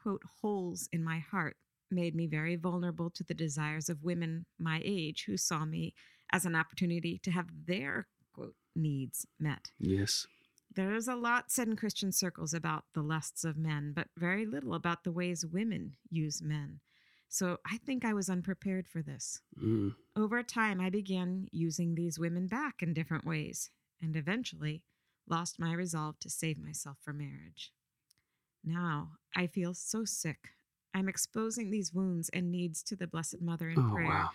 quote, 0.00 0.22
holes 0.40 0.88
in 0.92 1.02
my 1.02 1.18
heart 1.18 1.56
made 1.90 2.14
me 2.14 2.26
very 2.26 2.56
vulnerable 2.56 3.10
to 3.10 3.24
the 3.24 3.34
desires 3.34 3.88
of 3.88 4.04
women 4.04 4.46
my 4.58 4.80
age 4.84 5.24
who 5.26 5.36
saw 5.36 5.64
me 5.64 5.92
as 6.32 6.44
an 6.46 6.54
opportunity 6.54 7.18
to 7.22 7.30
have 7.30 7.46
their, 7.66 8.06
quote, 8.34 8.54
needs 8.74 9.26
met. 9.38 9.70
Yes. 9.78 10.26
There 10.74 10.94
is 10.94 11.08
a 11.08 11.16
lot 11.16 11.50
said 11.50 11.66
in 11.68 11.76
Christian 11.76 12.12
circles 12.12 12.54
about 12.54 12.84
the 12.94 13.02
lusts 13.02 13.44
of 13.44 13.56
men, 13.56 13.92
but 13.94 14.08
very 14.16 14.46
little 14.46 14.74
about 14.74 15.02
the 15.02 15.10
ways 15.12 15.44
women 15.44 15.96
use 16.10 16.40
men. 16.42 16.80
So 17.28 17.58
I 17.66 17.78
think 17.78 18.04
I 18.04 18.12
was 18.12 18.28
unprepared 18.28 18.86
for 18.88 19.02
this. 19.02 19.40
Mm. 19.60 19.94
Over 20.16 20.42
time, 20.42 20.80
I 20.80 20.90
began 20.90 21.48
using 21.52 21.94
these 21.94 22.18
women 22.18 22.46
back 22.46 22.82
in 22.82 22.94
different 22.94 23.24
ways, 23.24 23.70
and 24.00 24.14
eventually 24.16 24.82
lost 25.28 25.58
my 25.58 25.72
resolve 25.72 26.18
to 26.20 26.30
save 26.30 26.58
myself 26.58 26.98
for 27.04 27.12
marriage. 27.12 27.72
Now 28.64 29.10
I 29.36 29.46
feel 29.46 29.74
so 29.74 30.04
sick. 30.04 30.50
I'm 30.92 31.08
exposing 31.08 31.70
these 31.70 31.92
wounds 31.94 32.30
and 32.32 32.50
needs 32.50 32.82
to 32.84 32.96
the 32.96 33.06
Blessed 33.06 33.40
Mother 33.40 33.68
in 33.70 33.78
Oh, 33.78 33.90
prayer. 33.94 34.08
wow. 34.08 34.30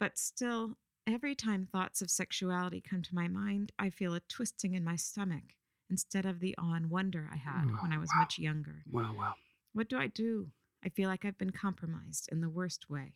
But 0.00 0.18
still, 0.18 0.76
every 1.10 1.34
time 1.34 1.66
thoughts 1.66 2.02
of 2.02 2.10
sexuality 2.10 2.80
come 2.80 3.02
to 3.02 3.14
my 3.14 3.28
mind, 3.28 3.72
I 3.78 3.90
feel 3.90 4.14
a 4.14 4.20
twisting 4.20 4.74
in 4.74 4.84
my 4.84 4.96
stomach 4.96 5.54
instead 5.90 6.26
of 6.26 6.40
the 6.40 6.54
awe 6.58 6.74
and 6.74 6.90
wonder 6.90 7.28
I 7.32 7.36
had 7.36 7.66
mm. 7.66 7.82
when 7.82 7.92
I 7.92 7.98
Oh, 7.98 8.00
was 8.00 8.10
wow. 8.14 8.20
much 8.20 8.38
younger. 8.38 8.84
Wow, 8.90 9.14
wow. 9.16 9.34
What 9.72 9.88
do 9.88 9.98
I 9.98 10.06
do? 10.08 10.50
I 10.84 10.88
feel 10.88 11.08
like 11.08 11.24
I've 11.24 11.38
been 11.38 11.50
compromised 11.52 12.28
in 12.32 12.40
the 12.40 12.48
worst 12.50 12.88
way. 12.90 13.14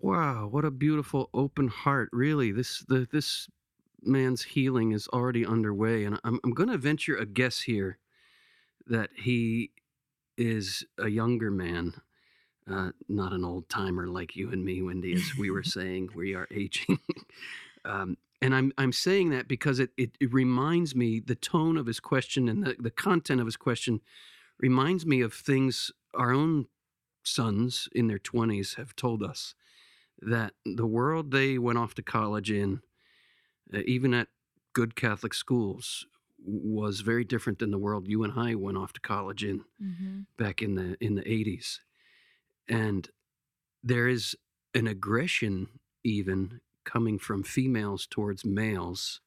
Wow, 0.00 0.48
what 0.48 0.64
a 0.64 0.70
beautiful 0.70 1.30
open 1.34 1.68
heart. 1.68 2.08
Really, 2.12 2.52
this 2.52 2.80
the 2.88 3.06
this 3.10 3.48
man's 4.02 4.42
healing 4.42 4.92
is 4.92 5.08
already 5.08 5.44
underway 5.46 6.04
and 6.04 6.20
I'm 6.24 6.38
I'm 6.44 6.52
going 6.52 6.68
to 6.70 6.78
venture 6.78 7.16
a 7.16 7.26
guess 7.26 7.62
here 7.62 7.98
that 8.86 9.10
he 9.16 9.72
is 10.36 10.84
a 10.98 11.08
younger 11.08 11.50
man, 11.50 11.94
uh, 12.70 12.90
not 13.08 13.32
an 13.32 13.44
old 13.44 13.68
timer 13.68 14.06
like 14.06 14.36
you 14.36 14.50
and 14.50 14.64
me, 14.64 14.82
Wendy, 14.82 15.14
as 15.14 15.36
we 15.38 15.50
were 15.50 15.62
saying, 15.62 16.10
we 16.14 16.34
are 16.34 16.48
aging. 16.50 16.98
um, 17.84 18.16
and 18.40 18.54
I'm 18.54 18.72
I'm 18.78 18.92
saying 18.92 19.30
that 19.30 19.48
because 19.48 19.80
it, 19.80 19.90
it, 19.96 20.16
it 20.20 20.32
reminds 20.32 20.94
me 20.94 21.20
the 21.20 21.34
tone 21.34 21.76
of 21.76 21.86
his 21.86 22.00
question 22.00 22.48
and 22.48 22.64
the, 22.64 22.76
the 22.78 22.90
content 22.90 23.40
of 23.40 23.46
his 23.46 23.56
question 23.56 24.00
reminds 24.58 25.04
me 25.06 25.20
of 25.20 25.32
things 25.32 25.90
our 26.14 26.32
own 26.32 26.66
sons 27.24 27.88
in 27.92 28.06
their 28.06 28.18
20s 28.18 28.76
have 28.76 28.96
told 28.96 29.22
us 29.22 29.54
that 30.20 30.54
the 30.64 30.86
world 30.86 31.30
they 31.30 31.58
went 31.58 31.78
off 31.78 31.94
to 31.94 32.02
college 32.02 32.50
in, 32.50 32.80
uh, 33.72 33.80
even 33.86 34.14
at 34.14 34.28
good 34.72 34.96
Catholic 34.96 35.34
schools, 35.34 36.06
was 36.44 37.00
very 37.00 37.24
different 37.24 37.58
than 37.58 37.70
the 37.70 37.78
world 37.78 38.08
you 38.08 38.22
and 38.22 38.38
I 38.38 38.54
went 38.54 38.78
off 38.78 38.92
to 38.94 39.00
college 39.00 39.42
in 39.44 39.64
hmm 39.78 40.20
back 40.36 40.62
in 40.62 40.76
the 40.76 40.96
in 41.00 41.16
the 41.16 41.22
80s. 41.22 41.80
And 42.68 43.08
there 43.82 44.08
is 44.08 44.36
an 44.74 44.86
aggression 44.86 45.68
even 46.04 46.60
coming 46.84 47.18
from 47.18 47.42
females 47.42 48.06
towards 48.06 48.44
males 48.44 49.20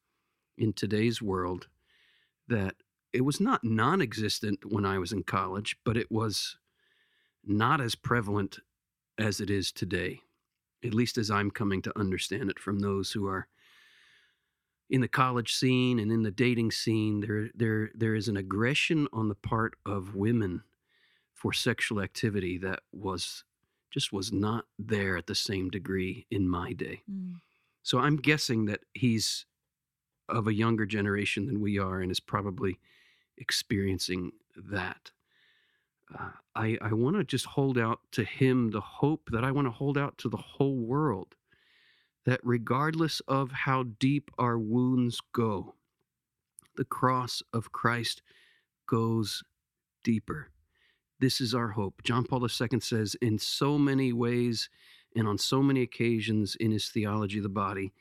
in 0.56 0.72
today's 0.72 1.20
world 1.22 1.68
that 2.48 2.74
it 3.12 3.22
was 3.22 3.40
not 3.40 3.62
non-existent 3.62 4.60
when 4.70 4.84
I 4.84 4.98
was 4.98 5.12
in 5.12 5.22
college, 5.22 5.76
but 5.84 5.96
it 5.96 6.10
was 6.10 6.56
not 7.44 7.80
as 7.80 7.94
prevalent 7.94 8.58
as 9.18 9.40
it 9.40 9.50
is 9.50 9.70
today, 9.72 10.20
at 10.84 10.94
least 10.94 11.18
as 11.18 11.30
I'm 11.30 11.50
coming 11.50 11.82
to 11.82 11.98
understand 11.98 12.50
it 12.50 12.58
from 12.58 12.80
those 12.80 13.12
who 13.12 13.26
are 13.26 13.48
in 14.88 15.00
the 15.00 15.08
college 15.08 15.54
scene 15.54 15.98
and 15.98 16.10
in 16.10 16.22
the 16.22 16.30
dating 16.30 16.70
scene. 16.70 17.20
There, 17.20 17.50
there, 17.54 17.90
there 17.94 18.14
is 18.14 18.28
an 18.28 18.36
aggression 18.36 19.08
on 19.12 19.28
the 19.28 19.34
part 19.34 19.74
of 19.84 20.14
women 20.14 20.62
for 21.42 21.52
sexual 21.52 22.00
activity 22.00 22.56
that 22.56 22.78
was 22.92 23.42
just 23.90 24.12
was 24.12 24.32
not 24.32 24.64
there 24.78 25.16
at 25.16 25.26
the 25.26 25.34
same 25.34 25.68
degree 25.68 26.24
in 26.30 26.48
my 26.48 26.72
day. 26.72 27.02
Mm. 27.10 27.34
So 27.82 27.98
I'm 27.98 28.16
guessing 28.16 28.66
that 28.66 28.84
he's 28.94 29.44
of 30.28 30.46
a 30.46 30.54
younger 30.54 30.86
generation 30.86 31.46
than 31.46 31.60
we 31.60 31.80
are 31.80 32.00
and 32.00 32.12
is 32.12 32.20
probably 32.20 32.78
experiencing 33.38 34.30
that. 34.56 35.10
Uh, 36.16 36.30
I, 36.54 36.78
I 36.80 36.92
want 36.92 37.16
to 37.16 37.24
just 37.24 37.46
hold 37.46 37.76
out 37.76 37.98
to 38.12 38.22
him 38.22 38.70
the 38.70 38.80
hope 38.80 39.28
that 39.32 39.42
I 39.42 39.50
want 39.50 39.66
to 39.66 39.72
hold 39.72 39.98
out 39.98 40.18
to 40.18 40.28
the 40.28 40.36
whole 40.36 40.76
world 40.76 41.34
that 42.24 42.38
regardless 42.44 43.18
of 43.26 43.50
how 43.50 43.82
deep 43.98 44.30
our 44.38 44.60
wounds 44.60 45.20
go, 45.32 45.74
the 46.76 46.84
cross 46.84 47.42
of 47.52 47.72
Christ 47.72 48.22
goes 48.86 49.42
deeper. 50.04 50.52
This 51.22 51.40
is 51.40 51.54
our 51.54 51.68
hope. 51.68 52.02
John 52.02 52.24
Paul 52.24 52.42
II 52.42 52.80
says, 52.80 53.14
in 53.22 53.38
so 53.38 53.78
many 53.78 54.12
ways 54.12 54.68
and 55.14 55.28
on 55.28 55.38
so 55.38 55.62
many 55.62 55.80
occasions 55.80 56.56
in 56.56 56.72
his 56.72 56.88
theology 56.88 57.38
of 57.38 57.44
the 57.44 57.48
body, 57.48 57.92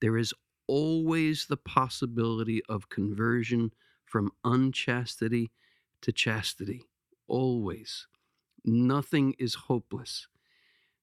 there 0.00 0.16
is 0.16 0.32
always 0.66 1.44
the 1.44 1.58
possibility 1.58 2.62
of 2.70 2.88
conversion 2.88 3.74
from 4.06 4.32
unchastity 4.42 5.50
to 6.00 6.12
chastity. 6.12 6.84
Always. 7.28 8.06
Nothing 8.64 9.34
is 9.38 9.54
hopeless. 9.54 10.28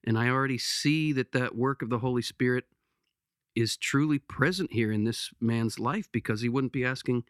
And 0.02 0.18
I 0.18 0.28
already 0.28 0.58
see 0.58 1.12
that 1.12 1.30
that 1.30 1.54
work 1.54 1.82
of 1.82 1.88
the 1.88 2.00
Holy 2.00 2.22
Spirit 2.22 2.64
is 3.54 3.76
truly 3.76 4.18
present 4.18 4.72
here 4.72 4.90
in 4.90 5.04
this 5.04 5.30
man's 5.40 5.78
life 5.78 6.08
because 6.10 6.40
he 6.40 6.48
wouldn't 6.48 6.72
be 6.72 6.84
asking 6.84 7.22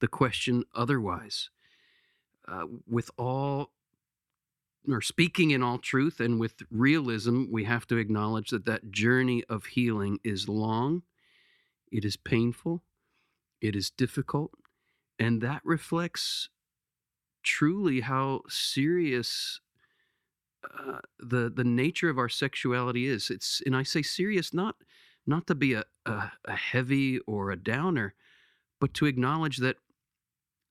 the 0.00 0.08
question 0.08 0.64
otherwise. 0.74 1.50
Uh, 2.48 2.66
with 2.88 3.10
all, 3.18 3.72
or 4.88 5.00
speaking 5.00 5.50
in 5.50 5.62
all 5.62 5.78
truth 5.78 6.20
and 6.20 6.38
with 6.38 6.62
realism, 6.70 7.44
we 7.50 7.64
have 7.64 7.86
to 7.88 7.96
acknowledge 7.96 8.50
that 8.50 8.66
that 8.66 8.90
journey 8.92 9.42
of 9.48 9.66
healing 9.66 10.18
is 10.22 10.48
long, 10.48 11.02
it 11.90 12.04
is 12.04 12.16
painful, 12.16 12.82
it 13.60 13.74
is 13.74 13.90
difficult, 13.90 14.52
and 15.18 15.40
that 15.42 15.60
reflects 15.64 16.48
truly 17.42 18.00
how 18.00 18.42
serious 18.48 19.60
uh, 20.78 20.98
the 21.18 21.50
the 21.54 21.64
nature 21.64 22.10
of 22.10 22.18
our 22.18 22.28
sexuality 22.28 23.06
is. 23.06 23.30
It's 23.30 23.62
and 23.64 23.76
I 23.76 23.82
say 23.82 24.02
serious 24.02 24.52
not 24.52 24.76
not 25.26 25.46
to 25.46 25.54
be 25.54 25.74
a, 25.74 25.84
a, 26.04 26.32
a 26.44 26.56
heavy 26.56 27.18
or 27.20 27.50
a 27.50 27.56
downer, 27.56 28.14
but 28.80 28.94
to 28.94 29.06
acknowledge 29.06 29.58
that 29.58 29.76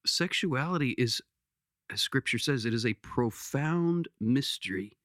sexuality 0.06 0.92
is, 0.98 1.22
as 1.92 2.02
Scripture 2.02 2.40
says, 2.40 2.66
it 2.66 2.74
is 2.74 2.86
a 2.86 2.94
profound 2.96 4.08
mystery. 4.20 4.98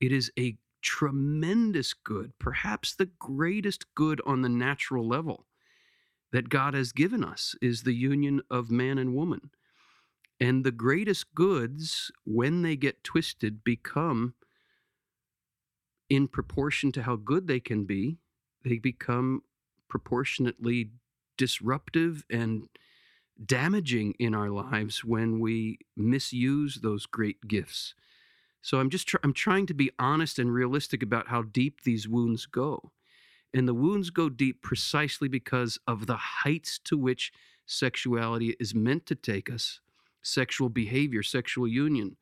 It 0.00 0.12
is 0.12 0.30
a 0.38 0.56
tremendous 0.82 1.94
good, 1.94 2.32
perhaps 2.38 2.94
the 2.94 3.10
greatest 3.18 3.94
good 3.94 4.20
on 4.26 4.42
the 4.42 4.48
natural 4.48 5.06
level 5.06 5.46
that 6.32 6.48
God 6.48 6.74
has 6.74 6.92
given 6.92 7.22
us 7.24 7.54
is 7.62 7.82
the 7.82 7.94
union 7.94 8.42
of 8.50 8.70
man 8.70 8.98
and 8.98 9.14
woman. 9.14 9.50
And 10.40 10.64
the 10.64 10.72
greatest 10.72 11.32
goods, 11.34 12.10
when 12.24 12.62
they 12.62 12.76
get 12.76 13.04
twisted, 13.04 13.62
become 13.62 14.34
in 16.10 16.28
proportion 16.28 16.92
to 16.92 17.04
how 17.04 17.16
good 17.16 17.46
they 17.46 17.60
can 17.60 17.84
be, 17.84 18.18
they 18.64 18.78
become 18.78 19.42
proportionately 19.88 20.90
disruptive 21.38 22.24
and 22.28 22.68
damaging 23.44 24.14
in 24.18 24.34
our 24.34 24.50
lives 24.50 25.04
when 25.04 25.40
we 25.40 25.78
misuse 25.96 26.76
those 26.76 27.06
great 27.06 27.46
gifts. 27.48 27.94
So 28.62 28.78
I'm 28.78 28.90
just 28.90 29.08
tr- 29.08 29.18
I'm 29.22 29.32
trying 29.32 29.66
to 29.66 29.74
be 29.74 29.90
honest 29.98 30.38
and 30.38 30.52
realistic 30.52 31.02
about 31.02 31.28
how 31.28 31.42
deep 31.42 31.82
these 31.82 32.08
wounds 32.08 32.46
go. 32.46 32.92
And 33.52 33.68
the 33.68 33.74
wounds 33.74 34.10
go 34.10 34.28
deep 34.28 34.62
precisely 34.62 35.28
because 35.28 35.78
of 35.86 36.06
the 36.06 36.16
heights 36.16 36.78
to 36.84 36.96
which 36.96 37.32
sexuality 37.66 38.56
is 38.58 38.74
meant 38.74 39.06
to 39.06 39.14
take 39.14 39.50
us 39.50 39.80
sexual 40.22 40.68
behavior, 40.68 41.22
sexual 41.22 41.68
union 41.68 42.16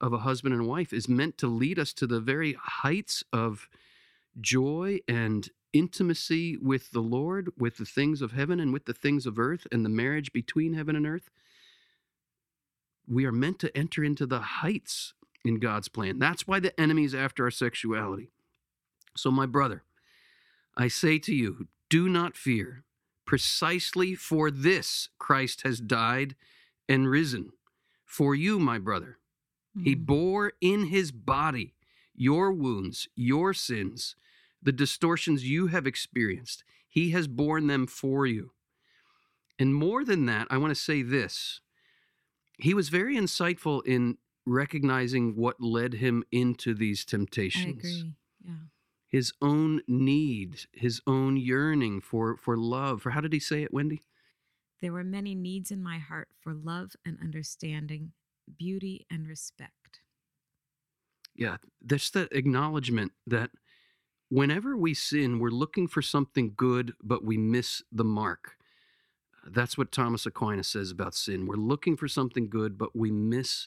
of 0.00 0.12
a 0.12 0.18
husband 0.18 0.54
and 0.54 0.66
wife 0.66 0.92
is 0.92 1.08
meant 1.08 1.36
to 1.38 1.46
lead 1.46 1.78
us 1.78 1.92
to 1.92 2.06
the 2.06 2.20
very 2.20 2.56
heights 2.60 3.24
of 3.32 3.68
joy 4.40 5.00
and 5.08 5.50
intimacy 5.72 6.56
with 6.56 6.90
the 6.92 7.00
Lord, 7.00 7.50
with 7.56 7.76
the 7.76 7.84
things 7.84 8.22
of 8.22 8.32
heaven 8.32 8.60
and 8.60 8.72
with 8.72 8.86
the 8.86 8.94
things 8.94 9.26
of 9.26 9.38
earth, 9.38 9.66
and 9.70 9.84
the 9.84 9.90
marriage 9.90 10.32
between 10.32 10.74
heaven 10.74 10.96
and 10.96 11.06
earth. 11.06 11.30
We 13.06 13.24
are 13.24 13.32
meant 13.32 13.58
to 13.60 13.76
enter 13.76 14.04
into 14.04 14.26
the 14.26 14.40
heights 14.40 15.14
in 15.44 15.58
God's 15.58 15.88
plan. 15.88 16.18
That's 16.18 16.46
why 16.46 16.60
the 16.60 16.78
enemy 16.80 17.04
is 17.04 17.14
after 17.14 17.44
our 17.44 17.50
sexuality. 17.50 18.30
So, 19.16 19.30
my 19.30 19.46
brother, 19.46 19.82
I 20.76 20.88
say 20.88 21.18
to 21.20 21.34
you, 21.34 21.68
do 21.88 22.08
not 22.08 22.36
fear. 22.36 22.84
Precisely 23.24 24.14
for 24.14 24.50
this 24.50 25.10
Christ 25.18 25.62
has 25.62 25.80
died 25.80 26.34
and 26.88 27.08
risen. 27.08 27.52
For 28.04 28.34
you, 28.34 28.58
my 28.58 28.78
brother, 28.78 29.18
he 29.82 29.94
Mm. 29.94 30.06
bore 30.06 30.52
in 30.60 30.86
his 30.86 31.12
body 31.12 31.74
your 32.14 32.50
wounds, 32.52 33.08
your 33.14 33.52
sins, 33.54 34.16
the 34.62 34.72
distortions 34.72 35.48
you 35.48 35.68
have 35.68 35.86
experienced. 35.86 36.64
He 36.88 37.10
has 37.10 37.28
borne 37.28 37.66
them 37.66 37.86
for 37.86 38.26
you. 38.26 38.52
And 39.58 39.74
more 39.74 40.04
than 40.04 40.26
that, 40.26 40.46
I 40.50 40.58
want 40.58 40.70
to 40.70 40.80
say 40.80 41.02
this. 41.02 41.60
He 42.58 42.74
was 42.74 42.88
very 42.88 43.16
insightful 43.16 43.82
in 43.86 44.18
recognizing 44.46 45.36
what 45.36 45.60
led 45.60 45.94
him 45.94 46.24
into 46.32 46.74
these 46.74 47.04
temptations. 47.04 47.66
I 47.66 47.70
agree. 47.70 48.12
Yeah. 48.44 48.52
His 49.08 49.32
own 49.40 49.82
need, 49.86 50.66
his 50.72 51.00
own 51.06 51.36
yearning 51.36 52.00
for, 52.00 52.36
for 52.36 52.56
love. 52.56 53.02
For 53.02 53.10
how 53.10 53.20
did 53.20 53.32
he 53.32 53.40
say 53.40 53.62
it, 53.62 53.72
Wendy? 53.72 54.04
There 54.80 54.92
were 54.92 55.04
many 55.04 55.34
needs 55.34 55.70
in 55.70 55.82
my 55.82 55.98
heart 55.98 56.28
for 56.40 56.54
love 56.54 56.92
and 57.04 57.18
understanding, 57.20 58.12
beauty 58.56 59.06
and 59.10 59.26
respect. 59.26 60.00
Yeah, 61.34 61.56
that's 61.84 62.10
the 62.10 62.28
acknowledgement 62.36 63.12
that 63.26 63.50
whenever 64.28 64.76
we 64.76 64.94
sin, 64.94 65.38
we're 65.38 65.50
looking 65.50 65.88
for 65.88 66.02
something 66.02 66.52
good, 66.56 66.94
but 67.02 67.24
we 67.24 67.36
miss 67.36 67.82
the 67.90 68.04
mark. 68.04 68.56
That's 69.46 69.78
what 69.78 69.92
Thomas 69.92 70.26
Aquinas 70.26 70.68
says 70.68 70.90
about 70.90 71.14
sin. 71.14 71.46
We're 71.46 71.56
looking 71.56 71.96
for 71.96 72.08
something 72.08 72.50
good, 72.50 72.76
but 72.76 72.94
we 72.94 73.10
miss 73.10 73.66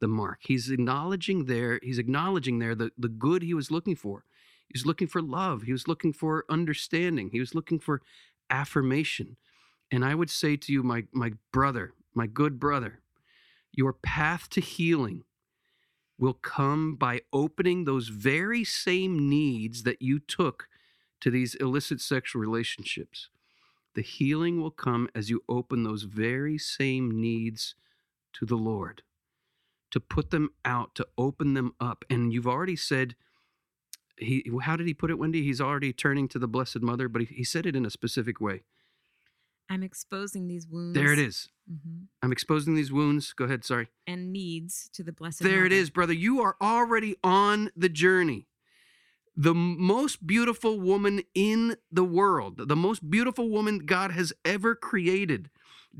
the 0.00 0.08
mark. 0.08 0.38
He's 0.42 0.70
acknowledging 0.70 1.44
there, 1.44 1.80
he's 1.82 1.98
acknowledging 1.98 2.58
there 2.58 2.74
the, 2.74 2.90
the 2.96 3.08
good 3.08 3.42
he 3.42 3.54
was 3.54 3.70
looking 3.70 3.96
for. 3.96 4.24
He 4.68 4.72
was 4.74 4.86
looking 4.86 5.08
for 5.08 5.22
love. 5.22 5.62
He 5.62 5.72
was 5.72 5.88
looking 5.88 6.12
for 6.12 6.44
understanding. 6.48 7.30
He 7.32 7.40
was 7.40 7.54
looking 7.54 7.78
for 7.78 8.02
affirmation. 8.50 9.36
And 9.90 10.04
I 10.04 10.14
would 10.14 10.30
say 10.30 10.56
to 10.56 10.72
you, 10.72 10.82
my, 10.82 11.04
my 11.12 11.32
brother, 11.52 11.94
my 12.14 12.26
good 12.26 12.60
brother, 12.60 13.00
your 13.72 13.94
path 13.94 14.50
to 14.50 14.60
healing 14.60 15.24
will 16.18 16.34
come 16.34 16.96
by 16.96 17.20
opening 17.32 17.84
those 17.84 18.08
very 18.08 18.64
same 18.64 19.28
needs 19.28 19.84
that 19.84 20.02
you 20.02 20.18
took 20.18 20.68
to 21.20 21.30
these 21.30 21.54
illicit 21.56 22.00
sexual 22.00 22.40
relationships. 22.40 23.28
The 23.94 24.02
healing 24.02 24.60
will 24.60 24.70
come 24.70 25.08
as 25.14 25.30
you 25.30 25.42
open 25.48 25.82
those 25.82 26.02
very 26.02 26.58
same 26.58 27.20
needs 27.20 27.74
to 28.34 28.46
the 28.46 28.56
Lord, 28.56 29.02
to 29.90 30.00
put 30.00 30.30
them 30.30 30.50
out, 30.64 30.94
to 30.96 31.06
open 31.16 31.54
them 31.54 31.74
up. 31.80 32.04
And 32.10 32.32
you've 32.32 32.46
already 32.46 32.76
said, 32.76 33.14
he, 34.16 34.48
how 34.62 34.76
did 34.76 34.86
he 34.86 34.94
put 34.94 35.10
it, 35.10 35.18
Wendy? 35.18 35.42
He's 35.42 35.60
already 35.60 35.92
turning 35.92 36.28
to 36.28 36.38
the 36.38 36.48
Blessed 36.48 36.80
Mother, 36.80 37.08
but 37.08 37.22
he, 37.22 37.34
he 37.36 37.44
said 37.44 37.66
it 37.66 37.76
in 37.76 37.86
a 37.86 37.90
specific 37.90 38.40
way. 38.40 38.62
I'm 39.68 39.82
exposing 39.82 40.48
these 40.48 40.66
wounds. 40.66 40.94
There 40.98 41.12
it 41.12 41.18
is. 41.18 41.48
Mhm. 41.70 42.06
I'm 42.22 42.32
exposing 42.32 42.74
these 42.74 42.90
wounds. 42.90 43.32
Go 43.34 43.44
ahead, 43.44 43.64
sorry. 43.64 43.88
And 44.06 44.32
needs 44.32 44.88
to 44.94 45.02
the 45.02 45.12
Blessed 45.12 45.40
There 45.40 45.60
it 45.66 45.70
Mother. 45.70 45.74
is, 45.74 45.90
brother. 45.90 46.12
You 46.14 46.40
are 46.40 46.56
already 46.60 47.16
on 47.22 47.70
the 47.76 47.88
journey. 47.90 48.46
The 49.36 49.54
most 49.54 50.26
beautiful 50.26 50.80
woman 50.80 51.22
in 51.34 51.76
the 51.92 52.02
world, 52.04 52.68
the 52.68 52.74
most 52.76 53.08
beautiful 53.08 53.48
woman 53.50 53.80
God 53.80 54.10
has 54.10 54.32
ever 54.44 54.74
created, 54.74 55.48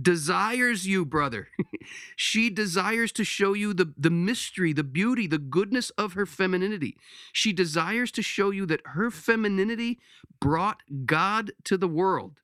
desires 0.01 0.87
you, 0.89 1.05
brother. 1.05 1.49
she 2.17 2.51
desires 2.51 3.13
to 3.13 3.25
show 3.25 3.53
you 3.53 3.73
the, 3.75 3.93
the 3.97 4.11
mystery, 4.11 4.73
the 4.73 4.83
beauty, 4.83 5.27
the 5.29 5.39
goodness 5.39 5.91
of 5.91 6.15
her 6.15 6.27
femininity. 6.27 6.97
She 7.33 7.53
desires 7.53 8.11
to 8.13 8.23
show 8.23 8.51
you 8.51 8.67
that 8.67 8.81
her 8.87 9.11
femininity 9.11 10.01
brought 10.41 10.83
God 11.07 11.53
to 11.65 11.77
the 11.77 11.89
world, 11.89 12.41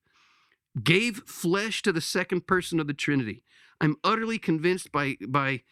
gave 0.83 1.23
flesh 1.27 1.83
to 1.83 1.93
the 1.93 2.01
second 2.01 2.47
person 2.47 2.81
of 2.81 2.87
the 2.87 2.95
Trinity. 2.95 3.43
I'm 3.81 3.97
utterly 4.03 4.39
convinced 4.39 4.91
by, 4.93 5.17
by 5.27 5.63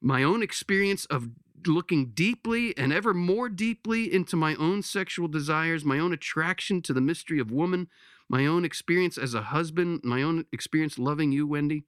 my 0.00 0.22
own 0.22 0.42
experience 0.42 1.04
of 1.06 1.30
looking 1.66 2.06
deeply 2.06 2.76
and 2.76 2.92
ever 2.92 3.12
more 3.12 3.48
deeply 3.48 4.12
into 4.12 4.36
my 4.36 4.54
own 4.56 4.82
sexual 4.82 5.28
desires, 5.28 5.84
my 5.84 5.98
own 5.98 6.12
attraction 6.12 6.80
to 6.82 6.92
the 6.92 7.00
mystery 7.00 7.38
of 7.38 7.50
woman, 7.50 7.88
my 8.28 8.46
own 8.46 8.64
experience 8.64 9.18
as 9.18 9.34
a 9.34 9.42
husband, 9.42 10.00
my 10.04 10.22
own 10.22 10.46
experience 10.52 10.98
loving 10.98 11.32
you, 11.32 11.46
Wendy, 11.46 11.84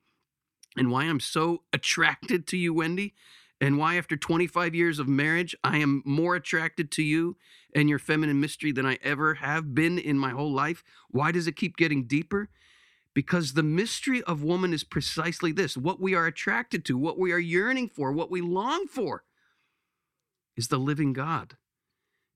and 0.76 0.90
why 0.90 1.04
I'm 1.04 1.20
so 1.20 1.62
attracted 1.72 2.46
to 2.48 2.56
you, 2.56 2.74
Wendy, 2.74 3.14
and 3.62 3.78
why 3.78 3.94
after 3.94 4.16
25 4.16 4.74
years 4.74 4.98
of 4.98 5.06
marriage, 5.06 5.54
I 5.62 5.78
am 5.78 6.02
more 6.04 6.34
attracted 6.34 6.90
to 6.90 7.02
you 7.02 7.36
and 7.72 7.88
your 7.88 8.00
feminine 8.00 8.40
mystery 8.40 8.72
than 8.72 8.84
I 8.84 8.98
ever 9.04 9.34
have 9.34 9.72
been 9.72 10.00
in 10.00 10.18
my 10.18 10.30
whole 10.30 10.52
life. 10.52 10.82
Why 11.10 11.30
does 11.30 11.46
it 11.46 11.54
keep 11.54 11.76
getting 11.76 12.08
deeper? 12.08 12.48
Because 13.14 13.52
the 13.52 13.62
mystery 13.62 14.20
of 14.24 14.42
woman 14.42 14.74
is 14.74 14.82
precisely 14.82 15.52
this 15.52 15.76
what 15.76 16.00
we 16.00 16.12
are 16.12 16.26
attracted 16.26 16.84
to, 16.86 16.98
what 16.98 17.20
we 17.20 17.30
are 17.30 17.38
yearning 17.38 17.88
for, 17.88 18.10
what 18.10 18.32
we 18.32 18.40
long 18.40 18.88
for 18.88 19.22
is 20.56 20.66
the 20.66 20.78
living 20.78 21.12
God. 21.12 21.56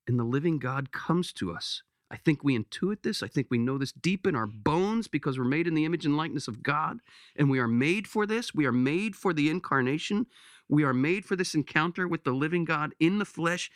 And 0.06 0.20
the 0.20 0.24
living 0.24 0.60
God 0.60 0.92
comes 0.92 1.32
to 1.34 1.52
us. 1.52 1.82
I 2.08 2.16
think 2.16 2.44
we 2.44 2.56
intuit 2.56 3.02
this. 3.02 3.22
I 3.22 3.26
think 3.26 3.48
we 3.50 3.58
know 3.58 3.78
this 3.78 3.90
deep 3.90 4.26
in 4.28 4.36
our 4.36 4.46
bones 4.46 5.08
because 5.08 5.38
we're 5.38 5.44
made 5.44 5.66
in 5.66 5.74
the 5.74 5.84
image 5.84 6.06
and 6.06 6.16
likeness 6.16 6.46
of 6.46 6.62
God. 6.62 7.00
And 7.34 7.50
we 7.50 7.58
are 7.58 7.66
made 7.66 8.06
for 8.06 8.26
this. 8.26 8.54
We 8.54 8.64
are 8.64 8.72
made 8.72 9.16
for 9.16 9.32
the 9.32 9.50
incarnation. 9.50 10.26
We 10.68 10.84
are 10.84 10.94
made 10.94 11.24
for 11.24 11.36
this 11.36 11.54
encounter 11.54 12.08
with 12.08 12.24
the 12.24 12.32
living 12.32 12.64
God 12.64 12.94
in 12.98 13.18
the 13.18 13.24
flesh. 13.24 13.70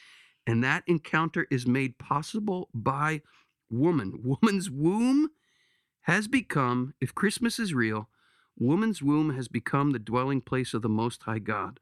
And 0.46 0.64
that 0.64 0.84
encounter 0.86 1.46
is 1.50 1.66
made 1.66 1.98
possible 1.98 2.68
by 2.74 3.22
woman. 3.70 4.20
Woman's 4.24 4.70
womb 4.70 5.30
has 6.02 6.28
become, 6.28 6.94
if 7.00 7.14
Christmas 7.14 7.58
is 7.58 7.74
real, 7.74 8.08
woman's 8.58 9.02
womb 9.02 9.34
has 9.34 9.48
become 9.48 9.90
the 9.90 9.98
dwelling 9.98 10.40
place 10.40 10.74
of 10.74 10.82
the 10.82 10.88
Most 10.88 11.22
High 11.24 11.38
God. 11.38 11.78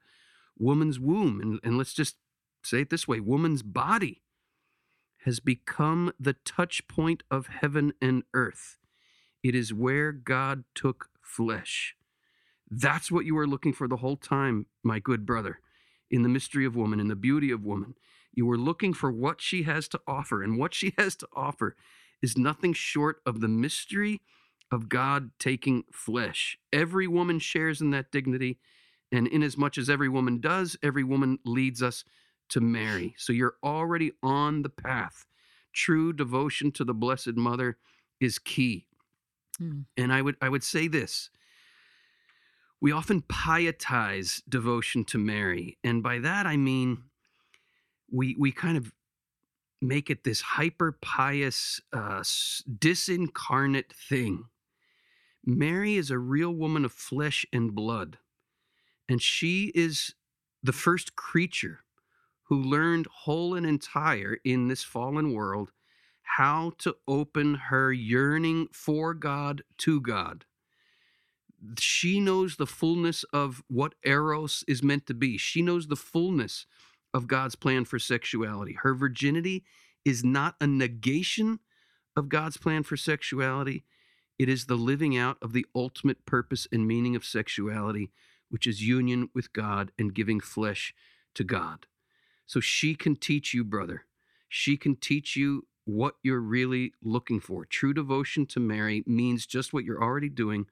Woman's 0.57 0.99
womb, 0.99 1.39
and, 1.41 1.59
and 1.63 1.77
let's 1.77 1.93
just 1.93 2.17
say 2.63 2.81
it 2.81 2.89
this 2.89 3.07
way 3.07 3.21
woman's 3.21 3.63
body 3.63 4.21
has 5.25 5.39
become 5.39 6.11
the 6.19 6.33
touch 6.45 6.87
point 6.87 7.23
of 7.31 7.47
heaven 7.47 7.93
and 8.01 8.23
earth. 8.33 8.77
It 9.43 9.55
is 9.55 9.73
where 9.73 10.11
God 10.11 10.63
took 10.75 11.09
flesh. 11.21 11.95
That's 12.71 13.11
what 13.11 13.25
you 13.25 13.35
were 13.35 13.47
looking 13.47 13.73
for 13.73 13.87
the 13.87 13.97
whole 13.97 14.17
time, 14.17 14.67
my 14.83 14.99
good 14.99 15.25
brother, 15.25 15.59
in 16.11 16.23
the 16.23 16.29
mystery 16.29 16.65
of 16.65 16.75
woman, 16.75 16.99
in 16.99 17.07
the 17.07 17.15
beauty 17.15 17.51
of 17.51 17.63
woman. 17.63 17.95
You 18.33 18.45
were 18.45 18.57
looking 18.57 18.93
for 18.93 19.11
what 19.11 19.41
she 19.41 19.63
has 19.63 19.87
to 19.89 20.01
offer, 20.07 20.43
and 20.43 20.57
what 20.57 20.73
she 20.73 20.93
has 20.97 21.15
to 21.17 21.27
offer 21.35 21.75
is 22.21 22.37
nothing 22.37 22.73
short 22.73 23.21
of 23.25 23.41
the 23.41 23.47
mystery 23.47 24.21
of 24.71 24.89
God 24.89 25.31
taking 25.39 25.83
flesh. 25.91 26.57
Every 26.71 27.07
woman 27.07 27.39
shares 27.39 27.81
in 27.81 27.91
that 27.91 28.11
dignity, 28.11 28.59
and 29.11 29.27
inasmuch 29.27 29.77
as 29.77 29.89
every 29.89 30.09
woman 30.09 30.39
does, 30.39 30.77
every 30.83 31.03
woman 31.03 31.39
leads 31.43 31.81
us 31.81 32.03
to 32.49 32.61
Mary. 32.61 33.15
So 33.17 33.33
you're 33.33 33.55
already 33.63 34.11
on 34.21 34.61
the 34.61 34.69
path. 34.69 35.25
True 35.73 36.13
devotion 36.13 36.71
to 36.73 36.83
the 36.83 36.93
Blessed 36.93 37.35
Mother 37.35 37.77
is 38.19 38.37
key. 38.39 38.85
Hmm. 39.57 39.81
And 39.97 40.13
I 40.13 40.21
would 40.21 40.35
I 40.41 40.49
would 40.49 40.63
say 40.63 40.87
this. 40.87 41.29
We 42.81 42.91
often 42.91 43.21
pietize 43.23 44.41
devotion 44.47 45.03
to 45.05 45.17
Mary, 45.17 45.77
and 45.83 46.01
by 46.01 46.19
that 46.19 46.45
I 46.45 46.57
mean 46.57 47.03
we 48.11 48.35
we 48.39 48.51
kind 48.51 48.77
of 48.77 48.93
make 49.81 50.09
it 50.09 50.23
this 50.23 50.41
hyper 50.41 50.97
pious, 51.01 51.81
uh, 51.93 52.21
disincarnate 52.21 53.93
thing. 53.93 54.45
Mary 55.45 55.95
is 55.95 56.11
a 56.11 56.19
real 56.19 56.51
woman 56.51 56.83
of 56.83 56.91
flesh 56.91 57.45
and 57.53 57.73
blood, 57.73 58.17
and 59.07 59.21
she 59.21 59.71
is 59.73 60.15
the 60.61 60.73
first 60.73 61.15
creature 61.15 61.79
who 62.43 62.61
learned 62.61 63.07
whole 63.07 63.55
and 63.55 63.65
entire 63.65 64.37
in 64.43 64.67
this 64.67 64.83
fallen 64.83 65.33
world 65.33 65.71
how 66.21 66.71
to 66.77 66.95
open 67.07 67.55
her 67.55 67.91
yearning 67.91 68.67
for 68.71 69.13
God 69.13 69.63
to 69.77 69.99
God. 70.01 70.45
She 71.79 72.19
knows 72.19 72.55
the 72.55 72.67
fullness 72.67 73.23
of 73.33 73.63
what 73.67 73.95
Eros 74.03 74.63
is 74.67 74.83
meant 74.83 75.05
to 75.07 75.13
be. 75.13 75.37
She 75.37 75.61
knows 75.61 75.87
the 75.87 75.95
fullness 75.95 76.65
of 77.13 77.27
God's 77.27 77.55
plan 77.55 77.85
for 77.85 77.99
sexuality. 77.99 78.77
Her 78.81 78.93
virginity 78.93 79.63
is 80.05 80.23
not 80.23 80.55
a 80.61 80.67
negation 80.67 81.59
of 82.15 82.29
God's 82.29 82.57
plan 82.57 82.83
for 82.83 82.97
sexuality, 82.97 83.83
it 84.39 84.47
is 84.47 84.65
the 84.65 84.75
living 84.75 85.17
out 85.17 85.37
of 85.41 85.51
the 85.51 85.65
ultimate 85.75 86.25
purpose 86.25 86.65
and 86.71 86.87
meaning 86.87 87.15
of 87.15 87.25
sexuality, 87.25 88.09
which 88.47 88.65
is 88.65 88.81
union 88.81 89.29
with 89.35 89.51
God 89.51 89.91
and 89.99 90.15
giving 90.15 90.39
flesh 90.39 90.93
to 91.35 91.43
God. 91.43 91.85
So 92.45 92.61
she 92.61 92.95
can 92.95 93.17
teach 93.17 93.53
you, 93.53 93.65
brother. 93.65 94.05
She 94.47 94.77
can 94.77 94.95
teach 94.95 95.35
you 95.35 95.67
what 95.85 96.15
you're 96.23 96.39
really 96.39 96.93
looking 97.03 97.41
for. 97.41 97.65
True 97.65 97.93
devotion 97.93 98.45
to 98.47 98.59
Mary 98.61 99.03
means 99.05 99.45
just 99.45 99.73
what 99.73 99.83
you're 99.83 100.01
already 100.01 100.29
doing, 100.29 100.67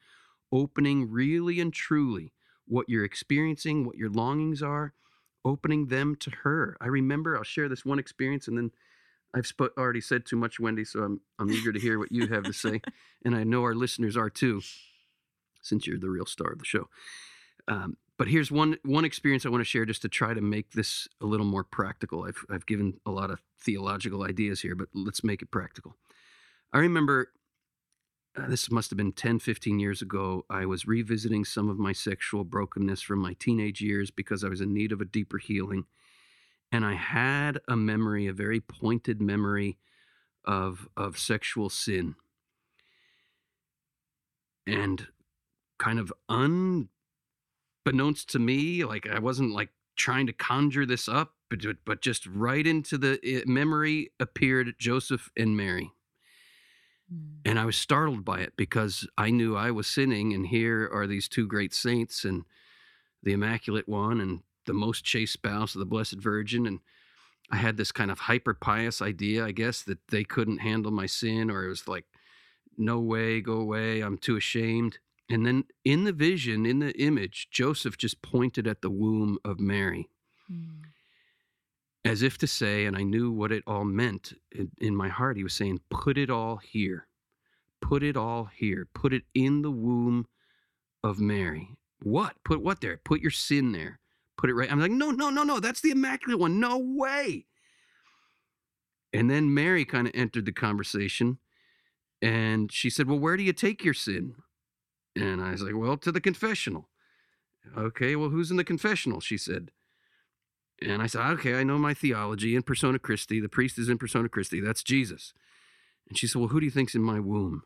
opening 0.51 1.10
really 1.10 1.60
and 1.60 1.73
truly 1.73 2.33
what 2.67 2.89
you're 2.89 3.05
experiencing, 3.05 3.86
what 3.86 3.97
your 3.97 4.10
longings 4.10 4.62
are, 4.62 4.93
opening 5.45 5.88
them 5.88 6.15
to 6.17 6.31
her. 6.43 6.77
I 6.81 6.88
remember, 6.88 7.38
I'll 7.38 7.43
share 7.43 7.69
this 7.69 7.86
one 7.86 7.99
experience 7.99 8.47
and 8.47 8.57
then 8.57 8.71
I've 9.33 9.47
sp- 9.47 9.75
already 9.77 10.01
said 10.01 10.25
too 10.25 10.36
much, 10.36 10.60
Wendy, 10.60 10.86
so 10.86 11.01
I'm, 11.01 11.21
I'm 11.39 11.49
eager 11.49 11.71
to 11.71 11.79
hear 11.79 11.99
what 11.99 12.12
you 12.12 12.27
have 12.27 12.43
to 12.43 12.53
say. 12.53 12.81
And 13.25 13.36
I 13.36 13.43
know 13.43 13.63
our 13.63 13.73
listeners 13.73 14.15
are 14.15 14.29
too, 14.29 14.62
since 15.62 15.86
you're 15.86 15.97
the 15.97 16.10
real 16.10 16.27
star 16.27 16.51
of 16.51 16.60
the 16.60 16.65
show. 16.65 16.88
Um, 17.67 17.97
but 18.17 18.27
here's 18.27 18.51
one 18.51 18.77
one 18.83 19.05
experience 19.05 19.45
I 19.45 19.49
want 19.49 19.62
to 19.62 19.65
share 19.65 19.86
just 19.86 20.01
to 20.03 20.07
try 20.07 20.33
to 20.33 20.39
make 20.39 20.71
this 20.71 21.07
a 21.21 21.25
little 21.25 21.45
more 21.45 21.63
practical. 21.63 22.23
I've 22.23 22.45
I've 22.49 22.65
given 22.65 22.99
a 23.05 23.12
lot 23.12 23.31
of 23.31 23.41
theological 23.60 24.23
ideas 24.23 24.62
here, 24.62 24.75
but 24.75 24.88
let's 24.93 25.23
make 25.23 25.41
it 25.41 25.51
practical. 25.51 25.95
I 26.71 26.79
remember 26.79 27.31
uh, 28.38 28.47
this 28.47 28.71
must 28.71 28.89
have 28.89 28.97
been 28.97 29.12
10, 29.12 29.39
15 29.39 29.80
years 29.80 30.02
ago. 30.02 30.45
I 30.50 30.65
was 30.65 30.88
revisiting 30.88 31.45
some 31.45 31.69
of 31.69 31.78
my 31.78 31.93
sexual 31.93 32.43
brokenness 32.43 33.02
from 33.02 33.19
my 33.19 33.34
teenage 33.39 33.82
years 33.82 34.12
because 34.12 34.43
I 34.43 34.50
was 34.50 34.62
in 34.62 34.73
need 34.73 34.91
of 34.91 35.02
a 35.02 35.06
deeper 35.06 35.38
healing. 35.38 35.86
And 36.71 36.86
I 36.86 36.93
had 36.93 37.60
a 37.67 37.76
memory, 37.76 38.28
a 38.28 38.34
very 38.34 38.60
pointed 38.60 39.21
memory 39.21 39.78
of 40.45 40.88
of 40.97 41.17
sexual 41.17 41.69
sin. 41.69 42.15
And 44.65 45.08
kind 45.80 46.00
of 46.00 46.12
unbeknownst 46.30 46.89
to 48.30 48.39
me, 48.39 48.84
like 48.84 49.08
I 49.08 49.19
wasn't 49.19 49.54
like 49.54 49.69
trying 49.95 50.28
to 50.28 50.34
conjure 50.34 50.86
this 50.86 51.08
up, 51.08 51.36
but 51.50 51.60
but 51.86 52.02
just 52.02 52.28
right 52.28 52.67
into 52.67 52.97
the 52.97 53.19
eh, 53.23 53.43
memory 53.45 54.12
appeared 54.19 54.76
Joseph 54.78 55.32
and 55.38 55.56
Mary, 55.56 55.91
Hmm. 57.10 57.39
and 57.46 57.58
I 57.58 57.65
was 57.65 57.78
startled 57.78 58.26
by 58.26 58.39
it 58.39 58.54
because 58.58 59.08
I 59.17 59.30
knew 59.30 59.56
I 59.56 59.72
was 59.72 59.88
sinning, 59.88 60.34
and 60.34 60.48
here 60.48 60.89
are 60.91 61.08
these 61.08 61.30
two 61.30 61.48
great 61.48 61.74
saints 61.74 62.26
and 62.26 62.43
the 63.24 63.34
Immaculate 63.34 63.88
One 63.88 64.20
and 64.20 64.41
the 64.65 64.74
most 64.74 65.06
chaste 65.06 65.34
spouse 65.34 65.74
of 65.74 65.80
the 65.80 65.86
Blessed 65.86 66.20
Virgin, 66.20 66.67
and 66.67 66.80
I 67.50 67.58
had 67.58 67.78
this 67.78 67.91
kind 67.91 68.12
of 68.12 68.20
hyper 68.20 68.54
pious 68.54 69.02
idea, 69.02 69.46
I 69.46 69.52
guess, 69.52 69.82
that 69.84 70.00
they 70.10 70.24
couldn't 70.24 70.60
handle 70.60 70.91
my 70.91 71.06
sin, 71.06 71.50
or 71.50 71.65
it 71.65 71.70
was 71.70 71.88
like, 71.88 72.06
no 72.78 73.00
way, 73.00 73.41
go 73.41 73.54
away, 73.54 74.02
I'm 74.02 74.17
too 74.17 74.36
ashamed. 74.36 75.00
And 75.30 75.46
then 75.46 75.65
in 75.84 76.04
the 76.04 76.13
vision, 76.13 76.65
in 76.65 76.80
the 76.80 76.91
image, 77.02 77.48
Joseph 77.52 77.98
just 77.98 78.22
pointed 78.22 78.67
at 78.67 78.82
the 78.82 78.89
womb 78.89 79.39
of 79.43 79.60
Mary. 79.60 80.10
Mm. 80.52 80.82
As 82.05 82.21
if 82.21 82.38
to 82.39 82.47
say, 82.47 82.86
and 82.86 82.95
I 82.95 83.03
knew 83.03 83.31
what 83.31 83.51
it 83.51 83.63
all 83.67 83.83
meant 83.83 84.33
in, 84.51 84.71
in 84.79 84.95
my 84.95 85.10
heart, 85.10 85.36
he 85.36 85.43
was 85.43 85.53
saying, 85.53 85.81
Put 85.89 86.17
it 86.17 86.29
all 86.29 86.57
here. 86.57 87.07
Put 87.81 88.03
it 88.03 88.15
all 88.15 88.45
here. 88.45 88.88
Put 88.93 89.13
it 89.13 89.23
in 89.33 89.62
the 89.62 89.71
womb 89.71 90.27
of 91.03 91.19
Mary. 91.19 91.77
What? 92.01 92.36
Put 92.43 92.62
what 92.62 92.81
there? 92.81 92.99
Put 93.03 93.21
your 93.21 93.31
sin 93.31 93.71
there. 93.71 93.99
Put 94.38 94.49
it 94.49 94.53
right. 94.53 94.71
I'm 94.71 94.79
like, 94.79 94.91
no, 94.91 95.12
no, 95.12 95.29
no, 95.29 95.43
no. 95.43 95.60
That's 95.60 95.81
the 95.81 95.91
immaculate 95.91 96.39
one. 96.39 96.60
No 96.60 96.77
way. 96.77 97.45
And 99.13 99.29
then 99.29 99.53
Mary 99.53 99.83
kind 99.83 100.07
of 100.07 100.13
entered 100.15 100.45
the 100.45 100.51
conversation 100.51 101.39
and 102.21 102.71
she 102.71 102.89
said, 102.89 103.07
Well, 103.07 103.19
where 103.19 103.38
do 103.38 103.43
you 103.43 103.53
take 103.53 103.83
your 103.83 103.93
sin? 103.93 104.36
And 105.15 105.41
I 105.41 105.51
was 105.51 105.62
like, 105.62 105.75
Well, 105.75 105.97
to 105.97 106.12
the 106.12 106.21
confessional. 106.21 106.89
Okay, 107.77 108.15
well, 108.15 108.29
who's 108.29 108.51
in 108.51 108.57
the 108.57 108.63
confessional? 108.63 109.19
She 109.19 109.38
said. 109.38 109.71
And 110.81 111.01
I 111.01 111.07
said, 111.07 111.21
Okay, 111.21 111.55
I 111.55 111.63
know 111.63 111.77
my 111.77 111.93
theology 111.93 112.55
in 112.55 112.63
persona 112.63 112.99
Christi. 112.99 113.39
The 113.39 113.49
priest 113.49 113.77
is 113.77 113.89
in 113.89 113.97
persona 113.97 114.29
Christi. 114.29 114.59
That's 114.59 114.83
Jesus. 114.83 115.33
And 116.07 116.17
she 116.17 116.27
said, 116.27 116.39
Well, 116.39 116.49
who 116.49 116.59
do 116.59 116.65
you 116.65 116.71
think's 116.71 116.95
in 116.95 117.03
my 117.03 117.19
womb? 117.19 117.63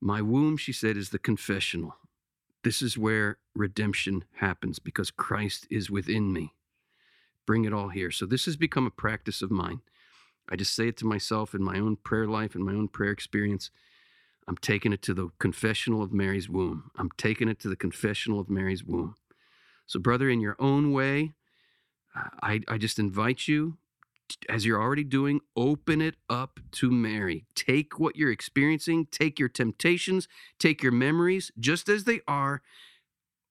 My 0.00 0.20
womb, 0.20 0.56
she 0.56 0.72
said, 0.72 0.96
is 0.96 1.10
the 1.10 1.18
confessional. 1.18 1.94
This 2.64 2.82
is 2.82 2.98
where 2.98 3.38
redemption 3.54 4.24
happens 4.34 4.80
because 4.80 5.12
Christ 5.12 5.66
is 5.70 5.90
within 5.90 6.32
me. 6.32 6.54
Bring 7.46 7.64
it 7.64 7.72
all 7.72 7.88
here. 7.88 8.10
So 8.10 8.26
this 8.26 8.46
has 8.46 8.56
become 8.56 8.86
a 8.86 8.90
practice 8.90 9.42
of 9.42 9.52
mine. 9.52 9.80
I 10.48 10.56
just 10.56 10.74
say 10.74 10.88
it 10.88 10.96
to 10.98 11.06
myself 11.06 11.54
in 11.54 11.62
my 11.62 11.78
own 11.78 11.96
prayer 11.96 12.26
life 12.26 12.56
and 12.56 12.64
my 12.64 12.72
own 12.72 12.88
prayer 12.88 13.12
experience. 13.12 13.70
I'm 14.48 14.56
taking 14.56 14.92
it 14.92 15.02
to 15.02 15.14
the 15.14 15.30
confessional 15.38 16.02
of 16.02 16.12
Mary's 16.12 16.48
womb. 16.48 16.90
I'm 16.96 17.10
taking 17.16 17.48
it 17.48 17.60
to 17.60 17.68
the 17.68 17.76
confessional 17.76 18.40
of 18.40 18.50
Mary's 18.50 18.82
womb. 18.82 19.14
So, 19.86 20.00
brother, 20.00 20.28
in 20.28 20.40
your 20.40 20.56
own 20.58 20.92
way, 20.92 21.34
I, 22.14 22.60
I 22.68 22.78
just 22.78 22.98
invite 22.98 23.48
you, 23.48 23.78
as 24.48 24.66
you're 24.66 24.80
already 24.80 25.04
doing, 25.04 25.40
open 25.56 26.00
it 26.02 26.16
up 26.30 26.60
to 26.72 26.90
Mary. 26.90 27.46
Take 27.54 27.98
what 27.98 28.16
you're 28.16 28.32
experiencing, 28.32 29.06
take 29.10 29.38
your 29.38 29.48
temptations, 29.48 30.28
take 30.58 30.82
your 30.82 30.92
memories 30.92 31.52
just 31.58 31.88
as 31.88 32.04
they 32.04 32.20
are, 32.28 32.62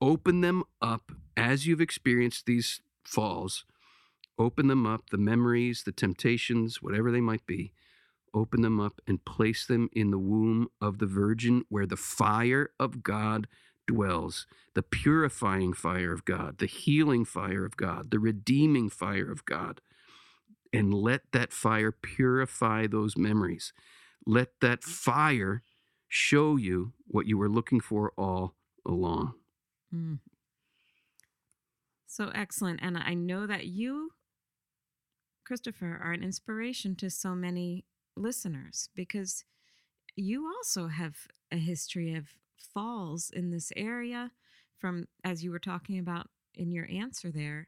open 0.02 0.42
them 0.42 0.64
up 0.82 1.12
as 1.38 1.68
you've 1.68 1.82
experienced 1.82 2.46
these 2.46 2.82
falls 3.04 3.66
Open 4.38 4.68
them 4.68 4.88
up, 4.88 5.12
the 5.12 5.18
memories, 5.20 5.84
the 5.84 5.92
temptations, 5.92 6.82
whatever 6.82 7.12
they 7.12 7.22
might 7.22 7.46
be. 7.46 7.74
Open 8.34 8.62
them 8.62 8.80
up 8.80 9.00
and 9.08 9.24
place 9.24 9.68
them 9.68 9.90
in 9.94 10.10
the 10.10 10.18
womb 10.18 10.70
of 10.82 10.98
the 10.98 11.06
Virgin 11.06 11.64
where 11.70 11.86
the 11.86 11.98
fire 11.98 12.72
of 12.80 13.04
God 13.04 13.48
dwells 13.92 14.48
the 14.74 14.82
purifying 14.82 15.74
fire 15.74 16.14
of 16.14 16.24
God, 16.24 16.60
the 16.60 16.66
healing 16.66 17.26
fire 17.26 17.66
of 17.66 17.76
God, 17.76 18.10
the 18.12 18.20
redeeming 18.20 18.90
fire 18.90 19.30
of 19.30 19.46
God. 19.46 19.82
And 20.74 20.94
let 20.94 21.24
that 21.34 21.52
fire 21.52 21.92
purify 21.92 22.88
those 22.88 23.18
memories. 23.18 23.74
Let 24.26 24.62
that 24.62 24.84
fire 24.84 25.64
show 26.08 26.56
you 26.56 26.94
what 27.06 27.26
you 27.26 27.38
were 27.38 27.50
looking 27.50 27.82
for 27.82 28.14
all 28.18 28.56
along. 28.86 29.34
Mm. 29.94 30.20
So 32.08 32.32
excellent. 32.34 32.80
And 32.82 32.98
I 32.98 33.14
know 33.14 33.46
that 33.48 33.68
you 33.68 34.12
Christopher 35.46 36.00
are 36.02 36.14
an 36.14 36.24
inspiration 36.24 36.96
to 36.98 37.10
so 37.10 37.36
many 37.36 37.84
listeners 38.16 38.88
because 38.96 39.44
you 40.16 40.48
also 40.48 40.88
have 40.88 41.16
a 41.52 41.58
history 41.58 42.14
of 42.14 42.30
falls 42.74 43.30
in 43.30 43.52
this 43.52 43.72
area 43.76 44.32
from 44.78 45.08
as 45.24 45.44
you 45.44 45.52
were 45.52 45.60
talking 45.60 46.00
about 46.00 46.28
in 46.56 46.72
your 46.72 46.88
answer 46.92 47.32
there 47.32 47.68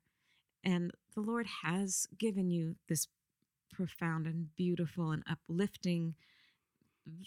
and 0.64 0.92
the 1.16 1.22
lord 1.22 1.48
has 1.64 2.08
given 2.18 2.50
you 2.50 2.76
this 2.90 3.08
profound 3.72 4.26
and 4.28 4.56
beautiful 4.56 5.12
and 5.12 5.24
uplifting 5.30 6.16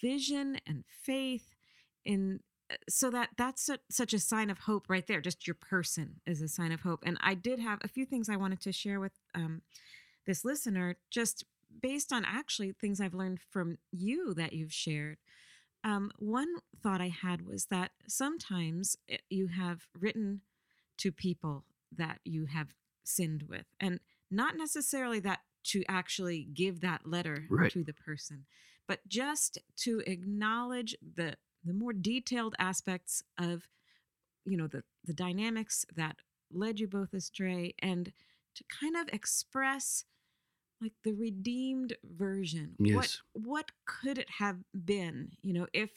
vision 0.01 0.59
and 0.67 0.85
faith 1.03 1.55
in 2.05 2.41
uh, 2.71 2.75
so 2.89 3.11
that 3.11 3.31
that's 3.37 3.69
a, 3.69 3.79
such 3.91 4.13
a 4.13 4.19
sign 4.19 4.51
of 4.51 4.61
hope 4.61 4.87
right 4.89 5.07
there 5.07 5.21
just 5.21 5.47
your 5.47 5.55
person 5.55 6.21
is 6.27 6.41
a 6.41 6.49
sign 6.49 6.73
of 6.73 6.81
hope 6.81 7.03
and 7.05 7.19
i 7.23 7.35
did 7.35 7.59
have 7.59 7.79
a 7.83 7.89
few 7.89 8.05
things 8.05 8.29
i 8.29 8.37
wanted 8.37 8.61
to 8.61 8.73
share 8.73 9.01
with 9.01 9.13
um, 9.35 9.63
this 10.27 10.45
listener 10.45 10.97
just 11.11 11.45
based 11.81 12.13
on 12.13 12.25
actually 12.25 12.73
things 12.73 13.01
I've 13.01 13.15
learned 13.15 13.41
from 13.51 13.79
you 13.93 14.35
that 14.35 14.53
you've 14.53 14.73
shared. 14.73 15.19
Um, 15.87 16.11
one 16.19 16.49
thought 16.83 17.01
I 17.01 17.09
had 17.23 17.47
was 17.47 17.67
that 17.67 17.93
sometimes 18.09 18.97
eh, 19.09 19.19
you 19.31 19.47
have 19.47 19.87
written 19.99 20.41
to 20.99 21.13
people 21.13 21.65
that 21.97 22.19
you 22.25 22.47
have 22.47 22.75
sinned 23.05 23.45
with, 23.49 23.67
and 23.79 24.01
not 24.29 24.57
necessarily 24.57 25.21
that 25.21 25.41
to 25.67 25.85
actually 25.89 26.49
give 26.53 26.81
that 26.81 27.07
letter 27.07 27.45
right. 27.49 27.71
to 27.71 27.85
the 27.85 27.93
person, 27.93 28.47
but 28.89 28.99
just 29.07 29.59
to 29.77 30.03
acknowledge 30.07 30.97
the 31.01 31.37
the 31.65 31.73
more 31.73 31.93
detailed 31.93 32.57
aspects 32.59 33.23
of 33.39 33.69
you 34.45 34.57
know 34.57 34.67
the 34.67 34.83
the 35.05 35.15
dynamics 35.15 35.85
that 35.95 36.17
led 36.53 36.81
you 36.81 36.89
both 36.89 37.15
astray 37.15 37.75
and 37.79 38.13
to 38.57 38.65
kind 38.81 38.97
of 38.97 39.09
express 39.13 40.05
like 40.81 40.93
the 41.05 41.13
redeemed 41.13 41.95
version 42.05 42.75
yes. 42.79 42.95
what 42.95 43.45
what 43.45 43.71
could 43.87 44.19
it 44.19 44.29
have 44.39 44.59
been 44.85 45.31
you 45.43 45.53
know 45.53 45.67
if 45.73 45.91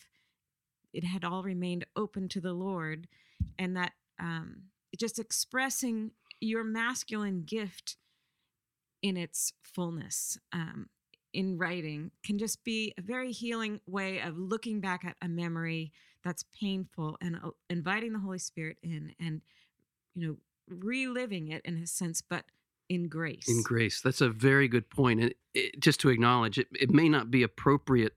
it 0.93 1.03
had 1.03 1.23
all 1.23 1.43
remained 1.43 1.85
open 1.95 2.27
to 2.27 2.39
the 2.39 2.53
lord 2.53 3.07
and 3.57 3.75
that 3.75 3.93
um 4.19 4.63
just 4.97 5.19
expressing 5.19 6.11
your 6.39 6.63
masculine 6.63 7.43
gift 7.43 7.97
in 9.01 9.17
its 9.17 9.53
fullness 9.63 10.37
um 10.53 10.87
in 11.33 11.57
writing 11.57 12.11
can 12.23 12.37
just 12.37 12.63
be 12.63 12.93
a 12.97 13.01
very 13.01 13.31
healing 13.31 13.79
way 13.85 14.19
of 14.19 14.37
looking 14.37 14.79
back 14.79 15.05
at 15.05 15.15
a 15.21 15.27
memory 15.27 15.91
that's 16.23 16.43
painful 16.59 17.17
and 17.21 17.35
uh, 17.43 17.51
inviting 17.69 18.13
the 18.13 18.19
holy 18.19 18.39
spirit 18.39 18.77
in 18.81 19.13
and 19.19 19.41
you 20.15 20.27
know 20.27 20.37
reliving 20.67 21.49
it 21.49 21.61
in 21.65 21.77
a 21.77 21.87
sense 21.87 22.21
but 22.21 22.45
in 22.89 23.08
grace. 23.08 23.47
In 23.47 23.62
grace. 23.62 24.02
That's 24.02 24.21
a 24.21 24.30
very 24.30 24.67
good 24.67 24.89
point. 24.89 25.21
And 25.21 25.34
it, 25.54 25.80
just 25.80 25.99
to 26.02 26.10
acknowledge, 26.10 26.58
it, 26.58 26.67
it 26.78 26.89
may 26.89 27.08
not 27.08 27.32
be 27.32 27.43
appropriate 27.43 28.13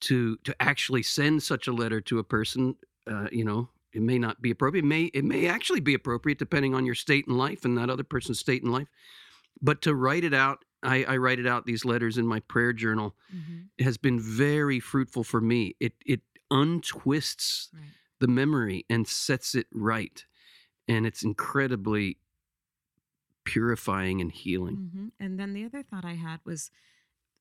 to 0.00 0.36
to 0.44 0.54
actually 0.60 1.02
send 1.02 1.42
such 1.42 1.66
a 1.66 1.72
letter 1.72 2.00
to 2.02 2.18
a 2.18 2.24
person. 2.24 2.76
Uh, 3.10 3.28
you 3.32 3.44
know, 3.44 3.68
it 3.92 4.02
may 4.02 4.18
not 4.18 4.42
be 4.42 4.50
appropriate. 4.50 4.84
It 4.84 4.88
may 4.88 5.04
it 5.04 5.24
may 5.24 5.46
actually 5.46 5.80
be 5.80 5.94
appropriate 5.94 6.38
depending 6.38 6.74
on 6.74 6.84
your 6.84 6.94
state 6.94 7.26
in 7.26 7.36
life 7.36 7.64
and 7.64 7.76
that 7.78 7.90
other 7.90 8.04
person's 8.04 8.38
state 8.38 8.62
in 8.62 8.70
life. 8.70 8.88
But 9.62 9.82
to 9.82 9.94
write 9.94 10.24
it 10.24 10.34
out, 10.34 10.64
I, 10.82 11.04
I 11.04 11.16
write 11.16 11.38
it 11.38 11.46
out 11.46 11.64
these 11.64 11.84
letters 11.84 12.18
in 12.18 12.26
my 12.26 12.40
prayer 12.40 12.72
journal. 12.72 13.14
Mm-hmm. 13.34 13.84
has 13.84 13.96
been 13.96 14.20
very 14.20 14.80
fruitful 14.80 15.24
for 15.24 15.40
me. 15.40 15.76
It 15.80 15.94
it 16.04 16.20
untwists 16.50 17.68
right. 17.72 17.82
the 18.20 18.28
memory 18.28 18.84
and 18.90 19.08
sets 19.08 19.54
it 19.54 19.66
right, 19.72 20.24
and 20.86 21.06
it's 21.06 21.22
incredibly 21.22 22.18
purifying 23.44 24.20
and 24.20 24.32
healing. 24.32 24.76
Mm-hmm. 24.76 25.06
And 25.20 25.38
then 25.38 25.52
the 25.52 25.64
other 25.64 25.82
thought 25.82 26.04
I 26.04 26.14
had 26.14 26.40
was 26.44 26.70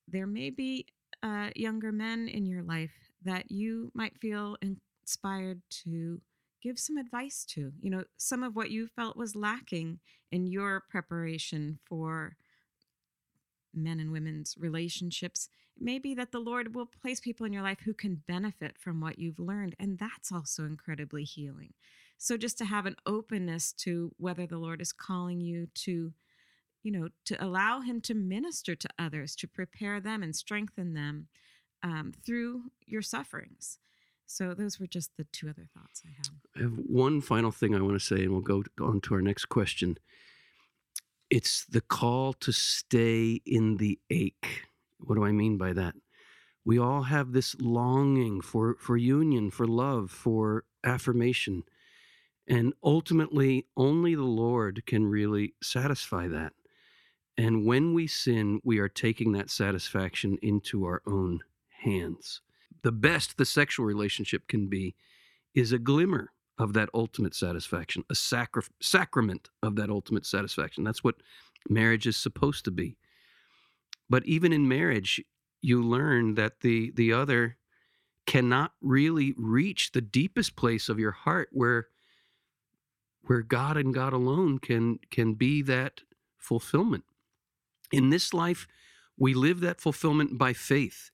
there 0.08 0.28
may 0.28 0.50
be 0.50 0.86
uh, 1.22 1.50
younger 1.56 1.92
men 1.92 2.28
in 2.28 2.46
your 2.46 2.62
life 2.62 3.12
that 3.24 3.52
you 3.52 3.92
might 3.94 4.18
feel 4.20 4.58
inspired 4.62 5.62
to 5.70 6.22
give 6.62 6.80
some 6.80 6.98
advice 6.98 7.46
to. 7.46 7.72
You 7.82 7.90
know, 7.90 8.04
some 8.18 8.44
of 8.44 8.56
what 8.56 8.72
you 8.72 8.88
felt 8.88 9.18
was 9.18 9.36
lacking 9.36 10.00
in 10.32 10.48
your 10.48 10.84
preparation 10.90 11.80
for 11.86 12.36
men 13.74 14.00
and 14.00 14.12
women's 14.12 14.56
relationships. 14.58 15.50
It 15.76 15.84
may 15.84 16.00
be 16.00 16.14
that 16.16 16.32
the 16.32 16.40
Lord 16.40 16.76
will 16.76 16.86
place 16.86 17.20
people 17.20 17.46
in 17.46 17.54
your 17.54 17.64
life 17.64 17.80
who 17.86 17.94
can 17.94 18.24
benefit 18.28 18.78
from 18.78 19.02
what 19.02 19.20
you've 19.20 19.40
learned. 19.40 19.76
And 19.80 19.98
that's 19.98 20.32
also 20.32 20.64
incredibly 20.66 21.24
healing. 21.24 21.74
So 22.24 22.38
just 22.38 22.58
to 22.60 22.66
have 22.66 22.86
an 22.86 22.96
openness 23.06 23.74
to 23.80 24.14
whether 24.16 24.48
the 24.48 24.58
Lord 24.58 24.80
is 24.80 24.94
calling 24.94 25.42
you 25.42 25.68
to, 25.76 26.14
you 26.82 26.92
know, 26.92 27.10
to 27.26 27.44
allow 27.44 27.82
Him 27.82 28.00
to 28.00 28.14
minister 28.14 28.76
to 28.76 28.88
others, 28.98 29.36
to 29.36 29.48
prepare 29.48 30.00
them 30.00 30.24
and 30.24 30.34
strengthen 30.34 30.94
them 30.94 31.28
um, 31.84 32.14
through 32.26 32.72
your 32.86 33.02
sufferings. 33.02 33.78
So 34.26 34.54
those 34.54 34.80
were 34.80 34.88
just 34.88 35.12
the 35.18 35.26
two 35.34 35.50
other 35.50 35.68
thoughts 35.74 36.02
I 36.06 36.12
had. 36.16 36.30
I 36.56 36.60
have 36.62 36.80
one 36.88 37.20
final 37.20 37.52
thing 37.52 37.76
I 37.76 37.82
want 37.82 38.00
to 38.00 38.06
say, 38.06 38.24
and 38.24 38.32
we'll 38.32 38.40
go 38.40 38.64
on 38.80 39.02
to 39.02 39.16
our 39.16 39.22
next 39.22 39.48
question. 39.48 39.98
It's 41.30 41.66
the 41.66 41.82
call 41.82 42.32
to 42.36 42.54
stay 42.54 43.42
in 43.46 43.76
the 43.76 44.00
ache. 44.10 44.62
What 44.98 45.16
do 45.16 45.26
I 45.26 45.34
mean 45.34 45.58
by 45.58 45.74
that? 45.74 45.96
We 46.64 46.80
all 46.80 47.02
have 47.02 47.34
this 47.34 47.54
longing 47.60 48.40
for, 48.40 48.78
for 48.80 48.96
union, 48.96 49.52
for 49.52 49.68
love, 49.68 50.10
for 50.10 50.64
affirmation. 50.86 51.64
And 52.48 52.74
ultimately, 52.84 53.68
only 53.78 54.16
the 54.16 54.24
Lord 54.24 54.86
can 54.86 55.06
really 55.06 55.54
satisfy 55.62 56.28
that. 56.28 56.54
And 57.38 57.66
when 57.66 57.94
we 57.94 58.08
sin, 58.08 58.60
we 58.64 58.80
are 58.80 58.90
taking 58.90 59.32
that 59.32 59.50
satisfaction 59.50 60.38
into 60.42 60.86
our 60.86 61.02
own 61.08 61.40
hands. 61.84 62.42
The 62.84 62.92
best 62.92 63.38
the 63.38 63.46
sexual 63.46 63.86
relationship 63.86 64.48
can 64.48 64.68
be 64.68 64.96
is 65.56 65.72
a 65.72 65.80
glimmer 65.80 66.32
of 66.58 66.74
that 66.74 66.90
ultimate 66.94 67.34
satisfaction, 67.34 68.04
a 68.10 68.16
sacri- 68.16 68.64
sacrament 68.82 69.50
of 69.64 69.76
that 69.78 69.90
ultimate 69.90 70.26
satisfaction. 70.26 70.84
That's 70.84 71.04
what 71.04 71.16
marriage 71.70 72.06
is 72.06 72.18
supposed 72.18 72.66
to 72.66 72.72
be. 72.72 72.98
But 74.10 74.26
even 74.26 74.54
in 74.54 74.68
marriage, 74.68 75.24
you 75.62 75.82
learn 75.82 76.36
that 76.36 76.60
the 76.60 76.92
the 76.92 77.14
other 77.14 77.58
cannot 78.26 78.74
really 78.82 79.34
reach 79.38 79.92
the 79.92 80.02
deepest 80.02 80.56
place 80.56 80.90
of 80.90 81.00
your 81.00 81.12
heart 81.12 81.50
where 81.52 81.88
where 83.26 83.42
God 83.42 83.78
and 83.78 83.94
God 83.94 84.14
alone 84.14 84.60
can 84.60 85.00
can 85.12 85.34
be 85.34 85.62
that 85.64 86.02
fulfillment. 86.38 87.04
In 87.92 88.10
this 88.10 88.34
life, 88.34 88.68
we 89.18 89.34
live 89.34 89.60
that 89.62 89.82
fulfillment 89.82 90.38
by 90.38 90.54
faith. 90.54 91.12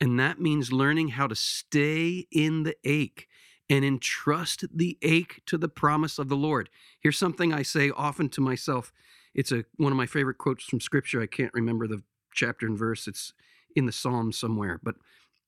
And 0.00 0.18
that 0.18 0.40
means 0.40 0.72
learning 0.72 1.08
how 1.08 1.26
to 1.28 1.36
stay 1.36 2.26
in 2.30 2.64
the 2.64 2.76
ache 2.84 3.28
and 3.70 3.84
entrust 3.84 4.64
the 4.74 4.98
ache 5.02 5.42
to 5.46 5.56
the 5.56 5.68
promise 5.68 6.18
of 6.18 6.28
the 6.28 6.36
Lord. 6.36 6.68
Here's 7.00 7.18
something 7.18 7.52
I 7.52 7.62
say 7.62 7.90
often 7.90 8.28
to 8.30 8.40
myself. 8.40 8.92
It's 9.34 9.52
a 9.52 9.64
one 9.76 9.92
of 9.92 9.96
my 9.96 10.06
favorite 10.06 10.38
quotes 10.38 10.64
from 10.64 10.80
scripture. 10.80 11.22
I 11.22 11.26
can't 11.26 11.54
remember 11.54 11.86
the 11.86 12.02
chapter 12.32 12.66
and 12.66 12.78
verse. 12.78 13.06
It's 13.06 13.32
in 13.76 13.86
the 13.86 13.92
Psalms 13.92 14.36
somewhere, 14.36 14.80
but 14.82 14.96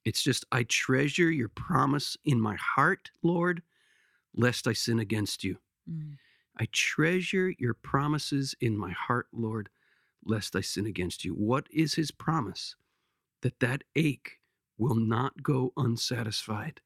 it's 0.05 0.23
just 0.23 0.45
I 0.53 0.62
treasure 0.62 1.31
your 1.31 1.49
promise 1.49 2.16
in 2.25 2.40
my 2.40 2.57
heart, 2.57 3.11
Lord, 3.23 3.62
lest 4.35 4.66
I 4.66 4.73
sin 4.73 4.99
against 4.99 5.45
you. 5.45 5.59
Mm. 5.90 6.16
I 6.59 6.66
treasure 6.72 7.53
your 7.59 7.75
promises 7.75 8.55
in 8.61 8.77
my 8.77 8.90
heart, 8.92 9.27
Lord, 9.33 9.68
lest 10.25 10.57
I 10.57 10.61
sin 10.61 10.87
against 10.87 11.25
you. 11.25 11.33
What 11.33 11.66
is 11.70 11.94
his 11.94 12.11
promise? 12.11 12.77
That 13.42 13.61
that 13.61 13.85
ache 13.94 14.38
will 14.79 14.94
not 14.94 15.42
go 15.42 15.72
unsatisfied. 15.77 16.81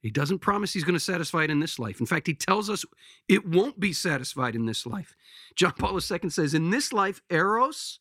He 0.00 0.10
doesn't 0.10 0.40
promise 0.40 0.72
he's 0.72 0.84
going 0.84 0.94
to 0.94 1.00
satisfy 1.00 1.44
it 1.44 1.50
in 1.50 1.60
this 1.60 1.78
life. 1.78 2.00
In 2.00 2.06
fact, 2.06 2.26
he 2.26 2.34
tells 2.34 2.68
us 2.68 2.84
it 3.28 3.46
won't 3.46 3.78
be 3.78 3.92
satisfied 3.92 4.56
in 4.56 4.66
this 4.66 4.84
life. 4.84 5.14
John 5.54 5.74
Paul 5.78 5.94
II 5.94 6.28
says, 6.28 6.54
In 6.54 6.70
this 6.70 6.92
life, 6.92 7.22
Eros 7.30 8.00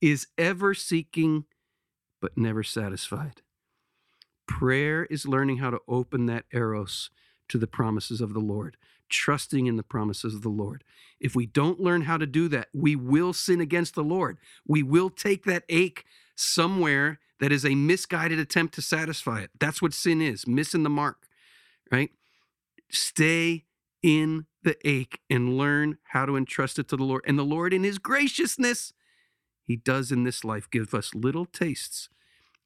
is 0.00 0.26
ever 0.38 0.72
seeking 0.72 1.44
but 2.20 2.38
never 2.38 2.62
satisfied. 2.62 3.42
Prayer 4.48 5.04
is 5.04 5.26
learning 5.26 5.58
how 5.58 5.70
to 5.70 5.80
open 5.86 6.26
that 6.26 6.46
Eros 6.52 7.10
to 7.48 7.58
the 7.58 7.66
promises 7.66 8.20
of 8.20 8.32
the 8.32 8.40
Lord 8.40 8.78
trusting 9.12 9.66
in 9.66 9.76
the 9.76 9.82
promises 9.84 10.34
of 10.34 10.42
the 10.42 10.48
Lord. 10.48 10.82
If 11.20 11.36
we 11.36 11.46
don't 11.46 11.78
learn 11.78 12.02
how 12.02 12.16
to 12.16 12.26
do 12.26 12.48
that, 12.48 12.68
we 12.74 12.96
will 12.96 13.32
sin 13.32 13.60
against 13.60 13.94
the 13.94 14.02
Lord. 14.02 14.38
We 14.66 14.82
will 14.82 15.10
take 15.10 15.44
that 15.44 15.62
ache 15.68 16.04
somewhere 16.34 17.20
that 17.38 17.52
is 17.52 17.64
a 17.64 17.74
misguided 17.74 18.40
attempt 18.40 18.74
to 18.74 18.82
satisfy 18.82 19.40
it. 19.40 19.50
That's 19.60 19.80
what 19.80 19.94
sin 19.94 20.20
is, 20.20 20.46
missing 20.46 20.82
the 20.82 20.90
mark, 20.90 21.28
right? 21.92 22.10
Stay 22.90 23.66
in 24.02 24.46
the 24.62 24.76
ache 24.84 25.20
and 25.30 25.56
learn 25.56 25.98
how 26.08 26.26
to 26.26 26.36
entrust 26.36 26.78
it 26.78 26.88
to 26.88 26.96
the 26.96 27.04
Lord. 27.04 27.22
And 27.26 27.38
the 27.38 27.44
Lord, 27.44 27.72
in 27.72 27.84
His 27.84 27.98
graciousness, 27.98 28.92
He 29.62 29.76
does 29.76 30.10
in 30.10 30.24
this 30.24 30.44
life 30.44 30.70
give 30.70 30.94
us 30.94 31.14
little 31.14 31.46
tastes. 31.46 32.08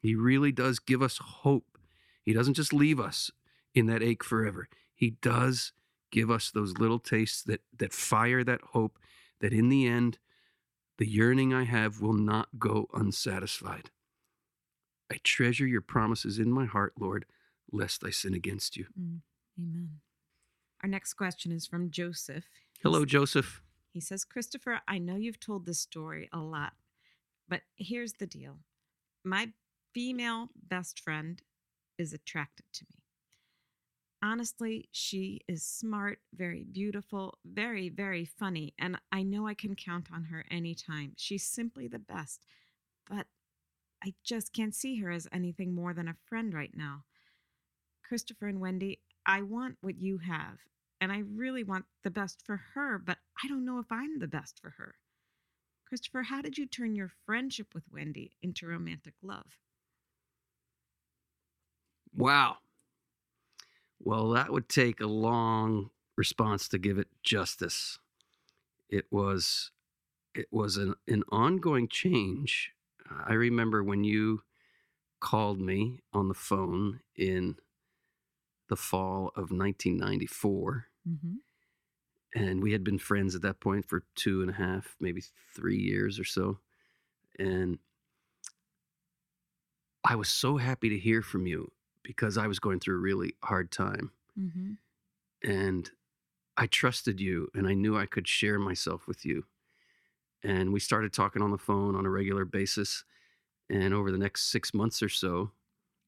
He 0.00 0.14
really 0.14 0.52
does 0.52 0.78
give 0.78 1.02
us 1.02 1.18
hope. 1.18 1.78
He 2.22 2.32
doesn't 2.32 2.54
just 2.54 2.72
leave 2.72 3.00
us 3.00 3.30
in 3.74 3.86
that 3.86 4.02
ache 4.02 4.24
forever. 4.24 4.68
He 4.94 5.10
does 5.10 5.72
give 6.10 6.30
us 6.30 6.50
those 6.50 6.78
little 6.78 6.98
tastes 6.98 7.42
that 7.42 7.60
that 7.76 7.92
fire 7.92 8.44
that 8.44 8.60
hope 8.72 8.98
that 9.40 9.52
in 9.52 9.68
the 9.68 9.86
end 9.86 10.18
the 10.98 11.06
yearning 11.06 11.52
I 11.52 11.64
have 11.64 12.00
will 12.00 12.14
not 12.14 12.48
go 12.58 12.88
unsatisfied. 12.94 13.90
I 15.12 15.18
treasure 15.22 15.66
your 15.66 15.82
promises 15.82 16.38
in 16.38 16.50
my 16.50 16.64
heart, 16.64 16.94
Lord, 16.98 17.26
lest 17.70 18.02
I 18.04 18.10
sin 18.10 18.34
against 18.34 18.76
you. 18.76 18.86
Mm, 18.98 19.20
amen. 19.58 19.90
Our 20.82 20.88
next 20.88 21.14
question 21.14 21.52
is 21.52 21.66
from 21.66 21.90
Joseph. 21.90 22.44
Hello, 22.82 23.00
He's, 23.00 23.10
Joseph. 23.12 23.62
He 23.92 24.00
says, 24.00 24.24
Christopher, 24.24 24.80
I 24.88 24.98
know 24.98 25.16
you've 25.16 25.40
told 25.40 25.66
this 25.66 25.80
story 25.80 26.28
a 26.32 26.38
lot, 26.38 26.72
but 27.48 27.62
here's 27.76 28.14
the 28.14 28.26
deal. 28.26 28.58
My 29.24 29.50
female 29.94 30.48
best 30.68 31.00
friend 31.00 31.42
is 31.98 32.12
attracted 32.12 32.66
to 32.72 32.84
me 32.90 33.02
honestly, 34.22 34.88
she 34.92 35.40
is 35.48 35.64
smart, 35.64 36.18
very 36.34 36.64
beautiful, 36.64 37.38
very, 37.44 37.88
very 37.88 38.24
funny, 38.24 38.74
and 38.78 38.98
I 39.12 39.22
know 39.22 39.46
I 39.46 39.54
can 39.54 39.74
count 39.74 40.08
on 40.12 40.24
her 40.24 40.44
anytime. 40.50 41.12
She's 41.16 41.44
simply 41.44 41.88
the 41.88 41.98
best, 41.98 42.44
but 43.08 43.26
I 44.02 44.14
just 44.24 44.52
can't 44.52 44.74
see 44.74 44.96
her 45.00 45.10
as 45.10 45.28
anything 45.32 45.74
more 45.74 45.94
than 45.94 46.08
a 46.08 46.16
friend 46.28 46.52
right 46.52 46.74
now. 46.74 47.04
Christopher 48.02 48.46
and 48.46 48.60
Wendy, 48.60 49.00
I 49.24 49.42
want 49.42 49.78
what 49.80 50.00
you 50.00 50.18
have, 50.18 50.58
and 51.00 51.10
I 51.10 51.24
really 51.34 51.64
want 51.64 51.86
the 52.04 52.10
best 52.10 52.42
for 52.44 52.60
her, 52.74 52.98
but 52.98 53.18
I 53.42 53.48
don't 53.48 53.64
know 53.64 53.78
if 53.78 53.90
I'm 53.90 54.18
the 54.18 54.28
best 54.28 54.60
for 54.60 54.70
her. 54.70 54.94
Christopher, 55.88 56.22
how 56.22 56.42
did 56.42 56.58
you 56.58 56.66
turn 56.66 56.94
your 56.94 57.12
friendship 57.26 57.74
with 57.74 57.84
Wendy 57.92 58.36
into 58.42 58.66
romantic 58.66 59.14
love? 59.22 59.58
Wow. 62.14 62.58
Well, 64.00 64.30
that 64.30 64.52
would 64.52 64.68
take 64.68 65.00
a 65.00 65.06
long 65.06 65.90
response 66.16 66.68
to 66.68 66.78
give 66.78 66.98
it 66.98 67.08
justice. 67.22 67.98
It 68.88 69.06
was 69.10 69.70
it 70.34 70.48
was 70.50 70.76
an, 70.76 70.94
an 71.08 71.22
ongoing 71.32 71.88
change. 71.88 72.72
I 73.26 73.32
remember 73.32 73.82
when 73.82 74.04
you 74.04 74.42
called 75.18 75.60
me 75.60 76.00
on 76.12 76.28
the 76.28 76.34
phone 76.34 77.00
in 77.16 77.56
the 78.68 78.76
fall 78.76 79.28
of 79.28 79.50
1994. 79.50 80.86
Mm-hmm. 81.08 81.34
And 82.34 82.62
we 82.62 82.72
had 82.72 82.84
been 82.84 82.98
friends 82.98 83.34
at 83.34 83.42
that 83.42 83.60
point 83.60 83.88
for 83.88 84.02
two 84.14 84.42
and 84.42 84.50
a 84.50 84.54
half, 84.54 84.94
maybe 85.00 85.22
three 85.54 85.78
years 85.78 86.20
or 86.20 86.24
so. 86.24 86.58
And 87.38 87.78
I 90.04 90.16
was 90.16 90.28
so 90.28 90.58
happy 90.58 90.88
to 90.90 90.98
hear 90.98 91.22
from 91.22 91.46
you 91.46 91.72
because 92.06 92.38
I 92.38 92.46
was 92.46 92.60
going 92.60 92.78
through 92.78 92.94
a 92.94 93.00
really 93.00 93.34
hard 93.42 93.72
time. 93.72 94.12
Mm-hmm. 94.38 94.74
And 95.50 95.90
I 96.56 96.68
trusted 96.68 97.20
you 97.20 97.48
and 97.52 97.66
I 97.66 97.74
knew 97.74 97.98
I 97.98 98.06
could 98.06 98.28
share 98.28 98.60
myself 98.60 99.08
with 99.08 99.26
you. 99.26 99.44
And 100.44 100.72
we 100.72 100.78
started 100.78 101.12
talking 101.12 101.42
on 101.42 101.50
the 101.50 101.58
phone 101.58 101.96
on 101.96 102.06
a 102.06 102.10
regular 102.10 102.44
basis. 102.44 103.04
And 103.68 103.92
over 103.92 104.12
the 104.12 104.18
next 104.18 104.52
six 104.52 104.72
months 104.72 105.02
or 105.02 105.08
so, 105.08 105.50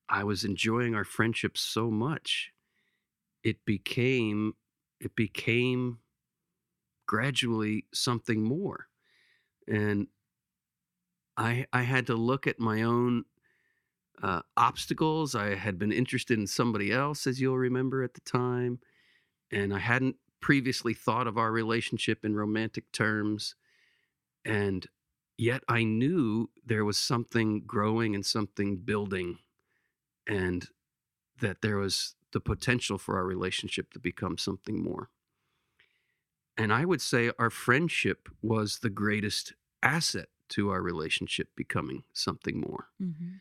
I 0.09 0.23
was 0.23 0.45
enjoying 0.45 0.95
our 0.95 1.05
friendship 1.05 1.59
so 1.59 1.91
much. 1.91 2.53
It 3.43 3.65
became, 3.65 4.55
it 5.01 5.17
became 5.17 5.99
gradually 7.07 7.87
something 7.93 8.41
more. 8.41 8.87
And 9.67 10.07
I, 11.37 11.67
I 11.73 11.83
had 11.83 12.07
to 12.07 12.15
look 12.15 12.47
at 12.47 12.61
my 12.61 12.83
own 12.83 13.25
uh, 14.23 14.43
obstacles. 14.57 15.35
I 15.35 15.55
had 15.55 15.79
been 15.79 15.93
interested 15.93 16.39
in 16.39 16.47
somebody 16.47 16.93
else, 16.93 17.27
as 17.27 17.41
you'll 17.41 17.59
remember 17.59 18.03
at 18.03 18.15
the 18.15 18.21
time. 18.21 18.81
And 19.51 19.73
I 19.73 19.79
hadn't 19.79 20.17
previously 20.41 20.95
thought 20.95 21.27
of 21.27 21.39
our 21.39 21.51
relationship 21.51 22.25
in 22.25 22.35
romantic 22.35 22.91
terms. 22.93 23.55
And 24.45 24.87
yet 25.37 25.63
I 25.69 25.85
knew 25.85 26.51
there 26.65 26.85
was 26.85 26.99
something 26.99 27.63
growing 27.67 28.15
and 28.15 28.25
something 28.25 28.77
building, 28.79 29.39
and 30.27 30.67
that 31.41 31.63
there 31.63 31.79
was 31.79 32.15
the 32.33 32.41
potential 32.41 32.99
for 32.99 33.17
our 33.17 33.25
relationship 33.25 33.93
to 33.93 33.99
become 33.99 34.37
something 34.37 34.83
more. 34.83 35.09
And 36.57 36.73
I 36.73 36.85
would 36.85 37.01
say 37.01 37.31
our 37.39 37.51
friendship 37.51 38.29
was 38.43 38.81
the 38.81 38.91
greatest 38.91 39.55
asset 39.83 40.29
to 40.51 40.71
our 40.71 40.83
relationship 40.83 41.49
becoming 41.55 42.03
something 42.13 42.61
more. 42.61 42.89
Mm-hmm. 43.01 43.37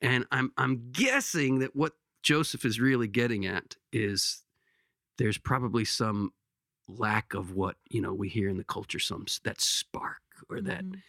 And 0.00 0.26
I'm 0.30 0.52
I'm 0.56 0.90
guessing 0.92 1.58
that 1.60 1.74
what 1.74 1.94
Joseph 2.22 2.64
is 2.64 2.80
really 2.80 3.08
getting 3.08 3.46
at 3.46 3.76
is 3.92 4.42
there's 5.18 5.38
probably 5.38 5.84
some 5.84 6.32
lack 6.88 7.34
of 7.34 7.54
what 7.54 7.76
you 7.90 8.00
know 8.00 8.14
we 8.14 8.28
hear 8.28 8.48
in 8.48 8.56
the 8.56 8.64
culture 8.64 8.98
some 8.98 9.26
that 9.44 9.60
spark 9.60 10.22
or 10.48 10.60
that 10.60 10.84
mm-hmm. 10.84 11.00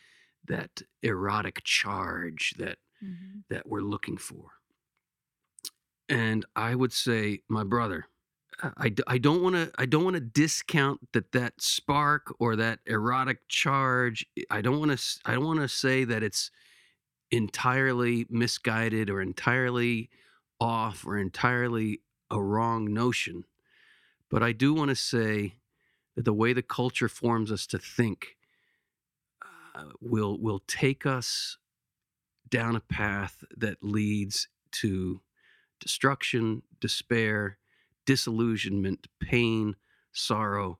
that 0.47 0.81
erotic 1.01 1.63
charge 1.63 2.53
that 2.57 2.77
mm-hmm. 3.03 3.39
that 3.49 3.67
we're 3.67 3.81
looking 3.81 4.17
for 4.17 4.51
and 6.09 6.45
i 6.55 6.75
would 6.75 6.91
say 6.91 7.39
my 7.47 7.63
brother 7.63 8.07
i, 8.61 8.93
I 9.07 9.17
don't 9.19 9.41
want 9.41 9.55
to 9.55 9.71
i 9.77 9.85
don't 9.85 10.03
want 10.03 10.15
to 10.15 10.19
discount 10.19 10.99
that 11.13 11.31
that 11.31 11.61
spark 11.61 12.35
or 12.39 12.57
that 12.57 12.79
erotic 12.85 13.47
charge 13.47 14.25
i 14.49 14.61
don't 14.61 14.79
want 14.79 14.97
to 14.97 15.19
i 15.25 15.33
don't 15.33 15.45
want 15.45 15.61
to 15.61 15.69
say 15.69 16.03
that 16.03 16.23
it's 16.23 16.51
entirely 17.31 18.25
misguided 18.29 19.09
or 19.09 19.21
entirely 19.21 20.09
off 20.59 21.05
or 21.05 21.17
entirely 21.17 22.01
a 22.29 22.41
wrong 22.41 22.93
notion. 22.93 23.45
But 24.29 24.43
I 24.43 24.51
do 24.51 24.73
want 24.73 24.89
to 24.89 24.95
say 24.95 25.55
that 26.15 26.25
the 26.25 26.33
way 26.33 26.53
the 26.53 26.61
culture 26.61 27.09
forms 27.09 27.51
us 27.51 27.65
to 27.67 27.79
think 27.79 28.37
uh, 29.75 29.85
will 30.01 30.39
will 30.39 30.61
take 30.67 31.05
us 31.05 31.57
down 32.49 32.75
a 32.75 32.81
path 32.81 33.43
that 33.55 33.83
leads 33.83 34.47
to 34.71 35.21
destruction, 35.79 36.63
despair, 36.79 37.57
disillusionment, 38.05 39.07
pain, 39.19 39.75
sorrow. 40.11 40.79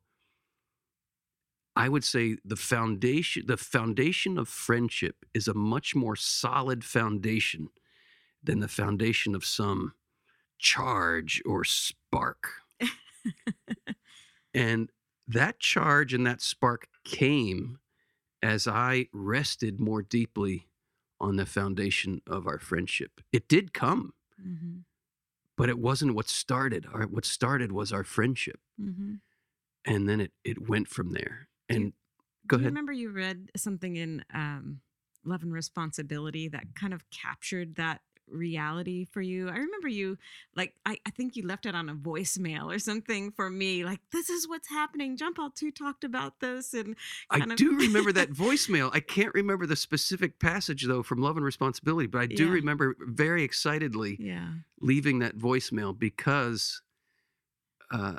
I 1.80 1.88
would 1.88 2.04
say 2.04 2.36
the 2.44 2.58
foundation 2.58 3.46
the 3.48 3.56
foundation 3.56 4.38
of 4.38 4.50
friendship 4.50 5.26
is 5.34 5.48
a 5.48 5.54
much 5.54 5.96
more 5.96 6.18
solid 6.18 6.84
foundation 6.84 7.70
than 8.44 8.60
the 8.60 8.68
foundation 8.68 9.34
of 9.34 9.46
some 9.46 9.94
charge 10.58 11.42
or 11.46 11.64
spark. 11.64 12.50
and 14.54 14.92
that 15.26 15.60
charge 15.60 16.14
and 16.14 16.28
that 16.28 16.42
spark 16.42 16.88
came 17.06 17.80
as 18.44 18.68
I 18.68 19.08
rested 19.14 19.80
more 19.80 20.02
deeply 20.02 20.68
on 21.22 21.38
the 21.38 21.46
foundation 21.46 22.22
of 22.28 22.46
our 22.46 22.60
friendship. 22.60 23.22
It 23.32 23.48
did 23.48 23.74
come, 23.74 24.14
hmm 24.38 24.80
but 25.56 25.68
it 25.68 25.78
wasn't 25.78 26.16
what 26.16 26.30
started. 26.30 26.86
Our, 26.94 27.04
what 27.04 27.26
started 27.26 27.74
was 27.74 27.92
our 27.92 28.06
friendship. 28.06 28.60
hmm 28.78 29.16
And 29.86 30.08
then 30.10 30.22
it, 30.22 30.32
it 30.46 30.70
went 30.70 30.88
from 30.88 31.12
there. 31.12 31.49
You- 31.70 31.76
And 31.76 31.94
go 32.48 32.56
ahead. 32.58 32.66
remember 32.68 32.92
you 32.92 33.12
read 33.12 33.52
something 33.56 33.96
in 33.96 34.24
um, 34.34 34.82
Love 35.26 35.44
and 35.44 35.54
Responsibility 35.54 36.48
that 36.50 36.64
kind 36.76 36.94
of 36.94 37.10
captured 37.12 37.76
that 37.76 38.02
reality 38.28 39.06
for 39.06 39.22
you? 39.22 39.50
I 39.50 39.58
remember 39.58 39.88
you, 39.88 40.18
like, 40.56 40.74
I, 40.86 40.98
I 41.06 41.10
think 41.10 41.36
you 41.36 41.46
left 41.48 41.66
it 41.66 41.74
on 41.76 41.90
a 41.90 41.96
voicemail 41.96 42.66
or 42.74 42.78
something 42.80 43.32
for 43.32 43.50
me, 43.50 43.84
like, 43.84 44.00
this 44.12 44.30
is 44.30 44.48
what's 44.48 44.70
happening. 44.70 45.18
John 45.18 45.34
Paul 45.34 45.52
II 45.62 45.72
talked 45.72 46.04
about 46.04 46.40
this. 46.40 46.74
And 46.76 46.96
I 47.32 47.40
of- 47.40 47.56
do 47.56 47.76
remember 47.76 48.12
that 48.14 48.32
voicemail. 48.32 48.92
I 48.94 49.00
can't 49.00 49.34
remember 49.34 49.66
the 49.66 49.76
specific 49.76 50.40
passage 50.40 50.86
though 50.86 51.02
from 51.04 51.22
Love 51.22 51.38
and 51.38 51.46
Responsibility, 51.46 52.06
but 52.08 52.22
I 52.22 52.28
do 52.28 52.46
Yeah. 52.46 52.52
remember 52.54 52.96
very 53.00 53.44
excitedly 53.44 54.18
yeah. 54.20 54.50
leaving 54.80 55.20
that 55.20 55.36
voicemail 55.38 55.98
because 55.98 56.82
uh, 57.92 58.18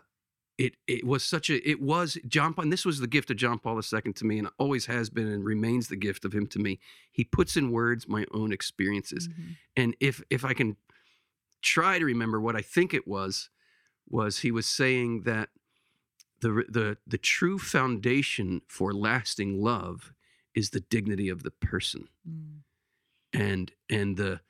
it 0.64 0.74
it 0.86 1.04
was 1.04 1.22
such 1.24 1.48
a 1.50 1.56
it 1.68 1.80
was 1.80 2.18
John 2.28 2.52
Paul. 2.52 2.64
And 2.64 2.72
this 2.72 2.84
was 2.84 2.98
the 3.00 3.06
gift 3.16 3.30
of 3.30 3.36
John 3.38 3.58
Paul 3.58 3.80
II 3.80 4.12
to 4.12 4.24
me, 4.24 4.38
and 4.38 4.48
always 4.58 4.86
has 4.86 5.08
been 5.10 5.26
and 5.34 5.44
remains 5.44 5.88
the 5.88 5.96
gift 5.96 6.24
of 6.24 6.32
him 6.34 6.46
to 6.48 6.58
me. 6.58 6.78
He 7.10 7.24
puts 7.24 7.56
in 7.56 7.70
words 7.70 8.06
my 8.06 8.26
own 8.32 8.52
experiences, 8.52 9.28
Mhm. 9.28 9.56
and 9.76 9.96
if 10.00 10.22
if 10.28 10.44
I 10.44 10.54
can 10.54 10.76
try 11.62 11.98
to 11.98 12.04
remember 12.04 12.38
what 12.40 12.56
I 12.56 12.62
think 12.62 12.92
it 12.94 13.06
was, 13.06 13.50
was 14.06 14.40
he 14.40 14.50
was 14.50 14.66
saying 14.66 15.22
that 15.22 15.48
the 16.40 16.50
the 16.68 16.98
the 17.06 17.18
true 17.18 17.58
foundation 17.58 18.60
for 18.68 18.92
lasting 18.92 19.60
love 19.62 20.12
is 20.54 20.70
the 20.70 20.80
dignity 20.80 21.28
of 21.30 21.42
the 21.42 21.50
person 21.70 22.08
Mm. 22.28 22.62
and 23.32 23.72
and 23.88 24.16
the 24.16 24.40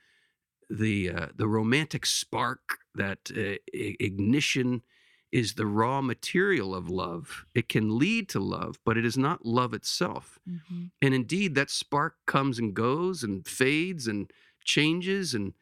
the 0.82 1.10
uh, 1.10 1.28
the 1.34 1.48
romantic 1.48 2.04
spark 2.06 2.78
that 2.94 3.30
uh, 3.36 3.56
ignition 3.72 4.82
is 5.32 5.54
the 5.54 5.66
raw 5.66 6.00
material 6.00 6.74
of 6.74 6.88
love. 6.88 7.46
It 7.54 7.68
can 7.68 7.98
lead 7.98 8.28
to 8.30 8.40
love 8.40 8.78
but 8.84 8.96
it 8.96 9.04
is 9.04 9.16
not 9.16 9.44
love 9.46 9.72
itself. 9.74 10.38
Mhm. 10.48 10.90
and 11.02 11.14
indeed 11.14 11.54
that 11.54 11.70
spark 11.70 12.16
comes 12.26 12.58
and 12.58 12.74
goes 12.74 13.22
and 13.22 13.46
fades 13.46 14.06
and 14.06 14.30
changes 14.64 15.34
and 15.34 15.54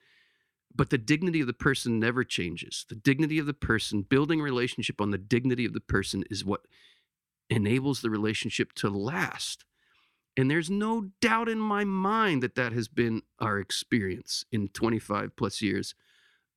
but 0.74 0.90
the 0.90 0.98
dignity 0.98 1.40
of 1.40 1.46
the 1.48 1.52
person 1.52 1.98
never 1.98 2.22
changes. 2.22 2.84
The 2.88 2.94
dignity 2.94 3.38
of 3.38 3.46
the 3.46 3.54
person 3.54 4.02
building 4.02 4.40
a 4.40 4.44
relationship 4.44 5.00
on 5.00 5.10
the 5.10 5.18
dignity 5.18 5.64
of 5.64 5.72
the 5.72 5.80
person 5.80 6.24
is 6.30 6.44
what 6.44 6.66
enables 7.50 8.00
the 8.02 8.10
relationship 8.10 8.72
to 8.74 8.88
last. 8.90 9.64
And 10.36 10.48
there's 10.50 10.70
no 10.70 11.10
doubt 11.20 11.48
in 11.48 11.58
my 11.58 11.84
mind 11.84 12.42
that 12.44 12.54
that 12.54 12.72
has 12.72 12.86
been 12.86 13.22
our 13.40 13.58
experience 13.58 14.44
in 14.52 14.68
25 14.68 15.34
plus 15.36 15.60
years 15.62 15.94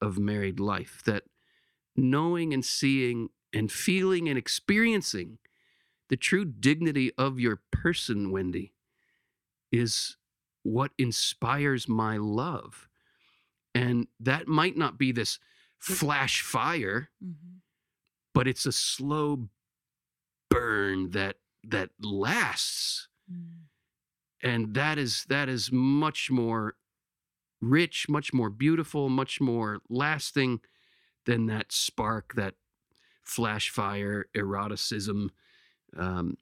of 0.02 0.20
married 0.20 0.60
life 0.60 1.02
that 1.06 1.24
knowing 1.96 2.54
and 2.54 2.64
seeing 2.64 3.30
and 3.54 3.72
feeling 3.72 4.30
and 4.30 4.38
experiencing 4.38 5.38
the 6.10 6.18
true 6.18 6.46
dignity 6.46 7.12
of 7.18 7.40
your 7.40 7.62
person, 7.72 8.32
Wendy, 8.32 8.74
is 9.72 10.18
what 10.64 10.92
inspires 10.98 11.88
my 11.88 12.18
love. 12.18 12.88
And 13.74 14.08
that 14.20 14.48
might 14.48 14.78
not 14.78 14.98
be 14.98 15.12
this 15.12 15.40
flash 15.80 16.42
fire, 16.42 17.10
Mhm. 17.24 17.62
but 18.34 18.48
it's 18.48 18.66
a 18.66 18.72
slow 18.72 19.50
burn 20.50 21.12
that 21.12 21.38
that 21.64 21.92
lasts. 22.00 23.08
Mm. 23.32 23.68
And 24.42 24.74
that 24.74 24.98
is 24.98 25.26
that 25.26 25.48
is 25.48 25.72
much 25.72 26.32
more 26.32 26.76
rich, 27.62 28.10
much 28.10 28.34
more 28.34 28.50
beautiful, 28.50 29.10
much 29.10 29.40
more 29.40 29.82
lasting 29.90 30.62
than 31.26 31.48
that 31.48 31.72
spark, 31.72 32.34
that 32.36 32.56
flash 33.24 33.70
fire 33.70 34.26
eroticism. 34.36 35.30
Um, 35.98 36.38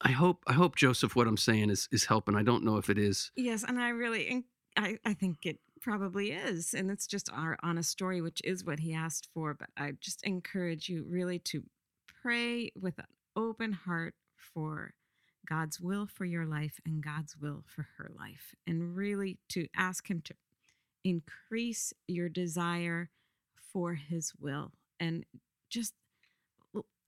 I 0.00 0.10
hope 0.10 0.42
I 0.46 0.52
hope 0.52 0.76
Joseph, 0.76 1.16
what 1.16 1.26
I'm 1.26 1.36
saying 1.36 1.70
is 1.70 1.88
is 1.90 2.04
helping. 2.04 2.36
I 2.36 2.42
don't 2.42 2.64
know 2.64 2.76
if 2.76 2.90
it 2.90 2.98
is. 2.98 3.30
Yes, 3.36 3.64
and 3.66 3.78
I 3.78 3.90
really, 3.90 4.44
I, 4.76 4.98
I 5.04 5.14
think 5.14 5.46
it 5.46 5.58
probably 5.80 6.32
is, 6.32 6.74
and 6.74 6.90
it's 6.90 7.06
just 7.06 7.30
our 7.32 7.56
honest 7.62 7.90
story, 7.90 8.20
which 8.20 8.40
is 8.44 8.64
what 8.64 8.80
he 8.80 8.92
asked 8.92 9.28
for. 9.32 9.54
But 9.54 9.70
I 9.76 9.92
just 10.00 10.22
encourage 10.24 10.88
you 10.88 11.04
really 11.08 11.38
to 11.40 11.62
pray 12.22 12.70
with 12.78 12.98
an 12.98 13.06
open 13.36 13.72
heart 13.72 14.14
for 14.36 14.92
God's 15.48 15.80
will 15.80 16.06
for 16.06 16.24
your 16.24 16.44
life 16.44 16.78
and 16.84 17.02
God's 17.02 17.36
will 17.36 17.64
for 17.66 17.86
her 17.96 18.10
life, 18.18 18.54
and 18.66 18.96
really 18.96 19.38
to 19.50 19.66
ask 19.74 20.10
Him 20.10 20.20
to 20.26 20.34
increase 21.04 21.94
your 22.06 22.28
desire 22.28 23.10
for 23.76 23.92
His 23.92 24.32
will, 24.40 24.72
and 24.98 25.26
just 25.68 25.92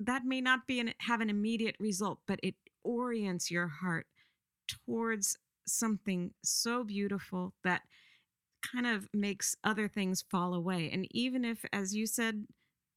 that 0.01 0.27
may 0.27 0.43
not 0.43 0.67
be 0.67 0.81
an, 0.81 0.93
have 0.99 1.23
an 1.23 1.31
immediate 1.31 1.77
result, 1.81 2.19
but 2.27 2.39
it 2.43 2.57
orients 2.85 3.51
your 3.51 3.69
heart 3.69 4.07
towards 4.69 5.39
something 5.67 6.33
so 6.45 6.85
beautiful 6.85 7.55
that 7.65 7.81
kind 8.61 8.87
of 8.87 9.09
makes 9.15 9.57
other 9.65 9.89
things 9.89 10.23
fall 10.31 10.53
away. 10.53 10.91
And 10.93 11.09
even 11.11 11.43
if, 11.43 11.65
as 11.73 11.95
you 11.95 12.07
said, 12.07 12.45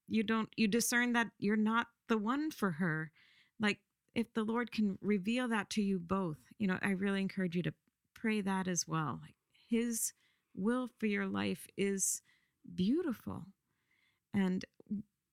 you 0.09 0.21
don't, 0.21 0.49
you 0.57 0.67
discern 0.67 1.13
that 1.13 1.27
you're 1.39 1.55
not 1.55 1.87
the 2.09 2.17
one 2.17 2.51
for 2.51 2.71
her, 2.71 3.09
like 3.57 3.79
if 4.15 4.33
the 4.33 4.43
Lord 4.43 4.73
can 4.73 4.97
reveal 5.01 5.47
that 5.47 5.69
to 5.69 5.81
you 5.81 5.97
both, 5.97 6.39
you 6.57 6.67
know, 6.67 6.77
I 6.81 6.89
really 6.89 7.21
encourage 7.21 7.55
you 7.55 7.63
to 7.63 7.73
pray 8.13 8.41
that 8.41 8.67
as 8.67 8.85
well. 8.85 9.19
Like 9.21 9.35
His 9.69 10.11
will 10.57 10.89
for 10.99 11.05
your 11.05 11.25
life 11.25 11.67
is 11.77 12.21
beautiful. 12.75 13.45
And 14.33 14.65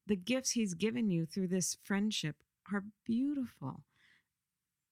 the 0.06 0.16
gifts 0.16 0.52
He's 0.52 0.74
given 0.74 1.10
you 1.10 1.26
through 1.26 1.48
this 1.48 1.76
friendship 1.82 2.36
are 2.72 2.84
beautiful. 3.04 3.84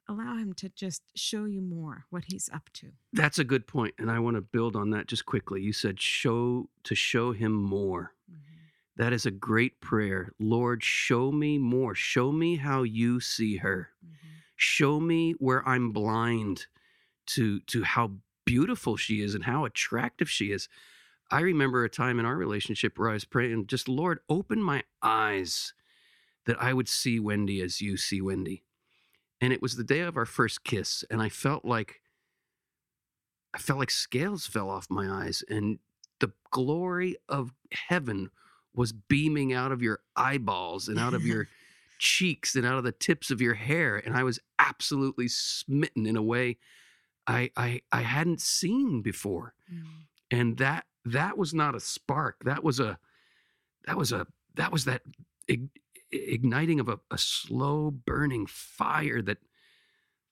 Allow 0.08 0.36
Him 0.36 0.52
to 0.54 0.68
just 0.68 1.02
show 1.14 1.46
you 1.46 1.60
more 1.60 2.04
what 2.10 2.24
He's 2.28 2.48
up 2.52 2.70
to. 2.74 2.92
That's 3.12 3.38
a 3.38 3.44
good 3.44 3.66
point, 3.66 3.94
and 3.98 4.10
I 4.10 4.18
want 4.20 4.36
to 4.36 4.40
build 4.40 4.76
on 4.76 4.90
that 4.90 5.08
just 5.08 5.26
quickly. 5.26 5.62
You 5.62 5.72
said 5.72 6.00
show 6.00 6.68
to 6.84 6.94
show 6.94 7.32
him 7.32 7.52
more. 7.52 8.12
Mm-hmm. 8.30 9.02
That 9.02 9.12
is 9.12 9.26
a 9.26 9.30
great 9.30 9.80
prayer. 9.80 10.32
Lord, 10.38 10.82
show 10.84 11.32
me 11.32 11.58
more. 11.58 11.94
Show 11.94 12.30
me 12.32 12.56
how 12.56 12.82
you 12.82 13.20
see 13.20 13.56
her. 13.56 13.90
Mm-hmm. 14.04 14.28
Show 14.56 15.00
me 15.00 15.32
where 15.38 15.66
I'm 15.68 15.90
blind 15.90 16.66
to 17.26 17.60
to 17.60 17.82
how 17.82 18.12
beautiful 18.44 18.96
she 18.96 19.20
is 19.20 19.34
and 19.34 19.44
how 19.44 19.64
attractive 19.64 20.30
she 20.30 20.52
is. 20.52 20.68
I 21.30 21.40
remember 21.40 21.84
a 21.84 21.90
time 21.90 22.18
in 22.18 22.26
our 22.26 22.36
relationship 22.36 22.98
where 22.98 23.10
I 23.10 23.14
was 23.14 23.24
praying, 23.24 23.66
just 23.66 23.88
Lord, 23.88 24.20
open 24.28 24.62
my 24.62 24.84
eyes 25.02 25.72
that 26.46 26.60
I 26.62 26.72
would 26.72 26.88
see 26.88 27.18
Wendy 27.18 27.60
as 27.60 27.80
you 27.80 27.96
see 27.96 28.20
Wendy. 28.20 28.62
And 29.40 29.52
it 29.52 29.60
was 29.60 29.76
the 29.76 29.84
day 29.84 30.00
of 30.00 30.16
our 30.16 30.24
first 30.24 30.64
kiss, 30.64 31.04
and 31.10 31.20
I 31.20 31.28
felt 31.28 31.64
like 31.64 32.00
I 33.52 33.58
felt 33.58 33.78
like 33.78 33.90
scales 33.90 34.46
fell 34.46 34.70
off 34.70 34.86
my 34.88 35.24
eyes, 35.24 35.42
and 35.48 35.78
the 36.20 36.32
glory 36.50 37.16
of 37.28 37.52
heaven 37.72 38.30
was 38.74 38.92
beaming 38.92 39.52
out 39.52 39.72
of 39.72 39.82
your 39.82 40.00
eyeballs 40.14 40.88
and 40.88 40.98
out 40.98 41.14
of 41.14 41.26
your 41.26 41.48
cheeks 41.98 42.54
and 42.54 42.66
out 42.66 42.78
of 42.78 42.84
the 42.84 42.92
tips 42.92 43.30
of 43.30 43.40
your 43.40 43.54
hair. 43.54 43.96
And 43.96 44.14
I 44.16 44.22
was 44.22 44.38
absolutely 44.58 45.28
smitten 45.28 46.06
in 46.06 46.16
a 46.16 46.22
way 46.22 46.58
I 47.26 47.50
I, 47.56 47.80
I 47.92 48.02
hadn't 48.02 48.40
seen 48.40 49.02
before. 49.02 49.54
Mm. 49.72 49.84
And 50.30 50.56
that 50.58 50.86
that 51.06 51.38
was 51.38 51.54
not 51.54 51.74
a 51.74 51.80
spark. 51.80 52.44
That 52.44 52.64
was 52.64 52.80
a 52.80 52.98
that 53.86 53.96
was 53.96 54.12
a 54.12 54.26
that 54.56 54.72
was 54.72 54.84
that 54.84 55.02
ig- 55.48 55.80
igniting 56.10 56.80
of 56.80 56.88
a, 56.88 56.98
a 57.10 57.18
slow 57.18 57.90
burning 57.90 58.46
fire 58.46 59.22
that 59.22 59.38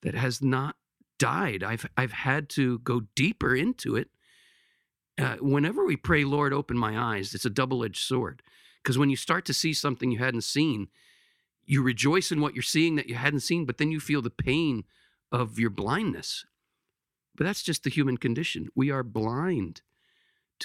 that 0.02 0.14
has 0.14 0.42
not 0.42 0.76
died. 1.18 1.62
I've 1.62 1.86
I've 1.96 2.12
had 2.12 2.48
to 2.50 2.80
go 2.80 3.02
deeper 3.14 3.54
into 3.54 3.96
it. 3.96 4.08
Uh, 5.16 5.36
whenever 5.36 5.84
we 5.84 5.96
pray, 5.96 6.24
Lord, 6.24 6.52
open 6.52 6.76
my 6.76 6.98
eyes, 6.98 7.34
it's 7.34 7.44
a 7.44 7.50
double 7.50 7.84
edged 7.84 8.02
sword. 8.02 8.42
Because 8.82 8.98
when 8.98 9.10
you 9.10 9.16
start 9.16 9.44
to 9.46 9.54
see 9.54 9.72
something 9.72 10.10
you 10.10 10.18
hadn't 10.18 10.42
seen, 10.42 10.88
you 11.64 11.82
rejoice 11.82 12.32
in 12.32 12.40
what 12.40 12.54
you're 12.54 12.62
seeing 12.62 12.96
that 12.96 13.08
you 13.08 13.14
hadn't 13.14 13.40
seen, 13.40 13.64
but 13.64 13.78
then 13.78 13.92
you 13.92 14.00
feel 14.00 14.20
the 14.20 14.28
pain 14.28 14.84
of 15.30 15.58
your 15.58 15.70
blindness. 15.70 16.44
But 17.36 17.44
that's 17.44 17.62
just 17.62 17.84
the 17.84 17.90
human 17.90 18.16
condition. 18.16 18.68
We 18.74 18.90
are 18.90 19.02
blind 19.04 19.82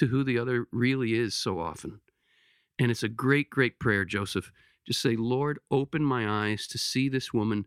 to 0.00 0.06
who 0.06 0.24
the 0.24 0.38
other 0.38 0.66
really 0.72 1.12
is 1.12 1.34
so 1.34 1.60
often. 1.60 2.00
And 2.78 2.90
it's 2.90 3.02
a 3.02 3.08
great, 3.08 3.50
great 3.50 3.78
prayer, 3.78 4.06
Joseph. 4.06 4.50
Just 4.86 5.02
say, 5.02 5.14
Lord, 5.14 5.58
open 5.70 6.02
my 6.02 6.26
eyes 6.26 6.66
to 6.68 6.78
see 6.78 7.10
this 7.10 7.34
woman 7.34 7.66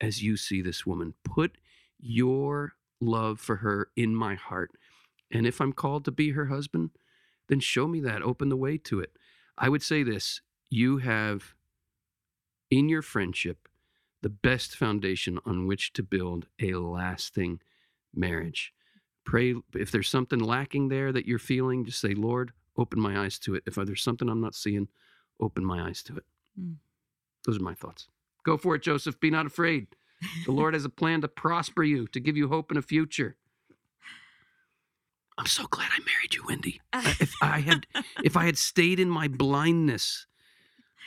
as 0.00 0.22
you 0.22 0.38
see 0.38 0.62
this 0.62 0.86
woman. 0.86 1.12
Put 1.22 1.58
your 2.00 2.72
love 2.98 3.38
for 3.38 3.56
her 3.56 3.90
in 3.94 4.16
my 4.16 4.36
heart. 4.36 4.70
And 5.30 5.46
if 5.46 5.60
I'm 5.60 5.74
called 5.74 6.06
to 6.06 6.10
be 6.10 6.30
her 6.30 6.46
husband, 6.46 6.92
then 7.50 7.60
show 7.60 7.86
me 7.86 8.00
that. 8.00 8.22
Open 8.22 8.48
the 8.48 8.56
way 8.56 8.78
to 8.78 9.00
it. 9.00 9.12
I 9.58 9.68
would 9.68 9.82
say 9.82 10.02
this 10.02 10.40
you 10.70 10.96
have 10.98 11.54
in 12.70 12.88
your 12.88 13.02
friendship 13.02 13.68
the 14.22 14.30
best 14.30 14.74
foundation 14.74 15.38
on 15.44 15.66
which 15.66 15.92
to 15.92 16.02
build 16.02 16.46
a 16.58 16.72
lasting 16.72 17.60
marriage. 18.14 18.72
Pray 19.26 19.54
if 19.74 19.90
there's 19.90 20.08
something 20.08 20.38
lacking 20.38 20.88
there 20.88 21.12
that 21.12 21.26
you're 21.26 21.38
feeling, 21.38 21.84
just 21.84 22.00
say, 22.00 22.14
Lord, 22.14 22.52
open 22.78 23.00
my 23.00 23.18
eyes 23.18 23.38
to 23.40 23.54
it. 23.54 23.64
If 23.66 23.74
there's 23.74 24.02
something 24.02 24.28
I'm 24.28 24.40
not 24.40 24.54
seeing, 24.54 24.88
open 25.40 25.64
my 25.64 25.86
eyes 25.86 26.02
to 26.04 26.16
it. 26.16 26.24
Mm. 26.58 26.76
Those 27.44 27.58
are 27.58 27.62
my 27.62 27.74
thoughts. 27.74 28.08
Go 28.44 28.56
for 28.56 28.76
it, 28.76 28.82
Joseph. 28.82 29.20
Be 29.20 29.30
not 29.30 29.44
afraid. 29.44 29.88
The 30.46 30.52
Lord 30.60 30.74
has 30.74 30.84
a 30.84 30.88
plan 30.88 31.20
to 31.22 31.28
prosper 31.28 31.82
you, 31.82 32.06
to 32.08 32.20
give 32.20 32.36
you 32.36 32.48
hope 32.48 32.70
in 32.70 32.76
a 32.76 32.82
future. 32.82 33.36
I'm 35.38 35.46
so 35.46 35.66
glad 35.66 35.90
I 35.92 35.98
married 35.98 36.34
you, 36.34 36.44
Wendy. 36.46 36.80
if 36.94 37.34
I 37.42 37.60
had 37.60 37.86
if 38.24 38.36
I 38.36 38.46
had 38.46 38.56
stayed 38.56 38.98
in 38.98 39.10
my 39.10 39.28
blindness, 39.28 40.26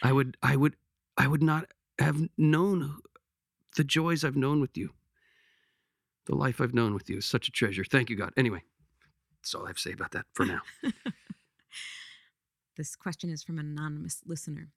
I 0.04 0.12
would 0.12 0.38
I 0.44 0.56
would 0.56 0.76
I 1.18 1.28
would 1.28 1.42
not 1.42 1.66
have 1.98 2.28
known 2.38 2.98
the 3.76 3.84
joys 3.84 4.24
I've 4.24 4.36
known 4.36 4.62
with 4.62 4.78
you. 4.78 4.92
The 6.30 6.36
life 6.36 6.62
I've 6.62 6.76
known 6.76 6.94
with 6.94 7.10
you 7.10 7.18
is 7.18 7.26
such 7.26 7.48
a 7.48 7.52
treasure. 7.52 7.84
Thank 7.84 8.12
you, 8.12 8.16
God. 8.16 8.34
Anyway, 8.38 8.62
that's 9.42 9.56
all 9.56 9.66
I 9.66 9.70
have 9.70 9.78
to 9.78 9.82
say 9.82 9.94
about 9.94 10.12
that 10.12 10.28
for 10.34 10.46
now. 10.46 10.62
this 12.78 12.96
question 12.96 13.32
is 13.32 13.42
from 13.42 13.58
an 13.58 13.66
anonymous 13.66 14.22
listener. 14.28 14.70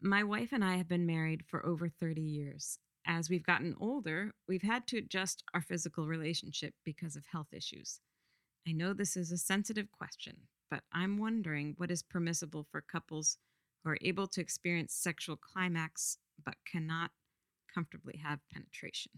My 0.00 0.22
wife 0.22 0.50
and 0.52 0.64
I 0.64 0.76
have 0.76 0.86
been 0.86 1.06
married 1.06 1.42
for 1.44 1.66
over 1.66 1.88
30 1.88 2.20
years. 2.22 2.78
As 3.04 3.28
we've 3.28 3.42
gotten 3.44 3.74
older, 3.80 4.30
we've 4.46 4.62
had 4.62 4.86
to 4.88 4.98
adjust 4.98 5.42
our 5.54 5.60
physical 5.60 6.06
relationship 6.06 6.72
because 6.84 7.16
of 7.16 7.24
health 7.32 7.52
issues. 7.52 7.98
I 8.66 8.70
know 8.70 8.92
this 8.92 9.16
is 9.16 9.32
a 9.32 9.36
sensitive 9.36 9.90
question, 9.90 10.36
but 10.70 10.84
I'm 10.92 11.18
wondering 11.18 11.74
what 11.78 11.90
is 11.90 12.04
permissible 12.04 12.64
for 12.70 12.80
couples 12.80 13.38
who 13.82 13.90
are 13.90 13.98
able 14.02 14.28
to 14.28 14.40
experience 14.40 14.94
sexual 14.94 15.36
climax 15.36 16.18
but 16.44 16.54
cannot 16.64 17.10
comfortably 17.74 18.20
have 18.22 18.38
penetration. 18.52 19.10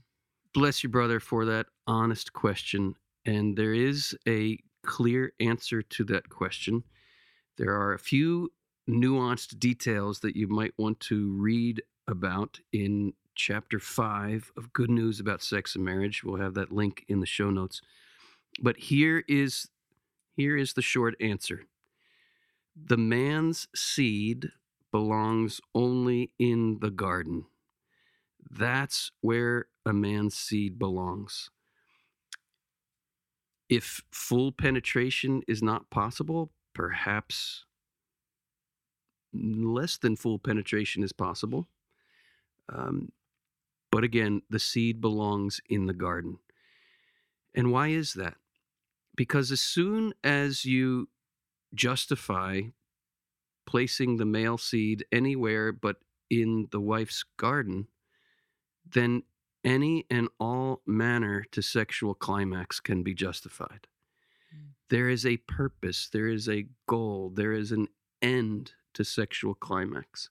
Bless 0.56 0.82
you, 0.82 0.88
brother, 0.88 1.20
for 1.20 1.44
that 1.44 1.66
honest 1.86 2.32
question. 2.32 2.94
And 3.26 3.58
there 3.58 3.74
is 3.74 4.16
a 4.26 4.58
clear 4.86 5.34
answer 5.38 5.82
to 5.82 6.04
that 6.04 6.30
question. 6.30 6.82
There 7.58 7.74
are 7.78 7.92
a 7.92 7.98
few 7.98 8.50
nuanced 8.88 9.58
details 9.58 10.20
that 10.20 10.34
you 10.34 10.48
might 10.48 10.72
want 10.78 10.98
to 11.00 11.30
read 11.36 11.82
about 12.08 12.58
in 12.72 13.12
chapter 13.34 13.78
5 13.78 14.52
of 14.56 14.72
Good 14.72 14.88
News 14.88 15.20
About 15.20 15.42
Sex 15.42 15.76
and 15.76 15.84
Marriage. 15.84 16.24
We'll 16.24 16.40
have 16.40 16.54
that 16.54 16.72
link 16.72 17.04
in 17.06 17.20
the 17.20 17.26
show 17.26 17.50
notes. 17.50 17.82
But 18.58 18.78
here 18.78 19.24
is 19.28 19.68
here 20.38 20.56
is 20.56 20.72
the 20.72 20.80
short 20.80 21.16
answer. 21.20 21.66
The 22.74 22.96
man's 22.96 23.68
seed 23.74 24.52
belongs 24.90 25.60
only 25.74 26.30
in 26.38 26.78
the 26.80 26.90
garden. 26.90 27.44
That's 28.50 29.10
where 29.20 29.66
a 29.84 29.92
man's 29.92 30.36
seed 30.36 30.78
belongs. 30.78 31.50
If 33.68 34.02
full 34.12 34.52
penetration 34.52 35.42
is 35.48 35.62
not 35.62 35.90
possible, 35.90 36.52
perhaps 36.72 37.64
less 39.32 39.96
than 39.96 40.16
full 40.16 40.38
penetration 40.38 41.02
is 41.02 41.12
possible. 41.12 41.68
Um, 42.68 43.10
but 43.90 44.04
again, 44.04 44.42
the 44.50 44.58
seed 44.58 45.00
belongs 45.00 45.60
in 45.68 45.86
the 45.86 45.94
garden. 45.94 46.38
And 47.54 47.72
why 47.72 47.88
is 47.88 48.14
that? 48.14 48.36
Because 49.16 49.50
as 49.50 49.60
soon 49.60 50.12
as 50.22 50.64
you 50.64 51.08
justify 51.74 52.62
placing 53.66 54.16
the 54.16 54.24
male 54.24 54.58
seed 54.58 55.04
anywhere 55.10 55.72
but 55.72 55.96
in 56.30 56.68
the 56.70 56.80
wife's 56.80 57.24
garden, 57.36 57.88
then 58.92 59.22
any 59.64 60.06
and 60.10 60.28
all 60.38 60.82
manner 60.86 61.44
to 61.52 61.62
sexual 61.62 62.14
climax 62.14 62.80
can 62.80 63.02
be 63.02 63.14
justified. 63.14 63.86
Mm. 64.54 64.68
There 64.90 65.08
is 65.08 65.26
a 65.26 65.38
purpose, 65.38 66.08
there 66.12 66.28
is 66.28 66.48
a 66.48 66.66
goal, 66.86 67.32
there 67.34 67.52
is 67.52 67.72
an 67.72 67.88
end 68.22 68.72
to 68.94 69.04
sexual 69.04 69.54
climax. 69.54 70.30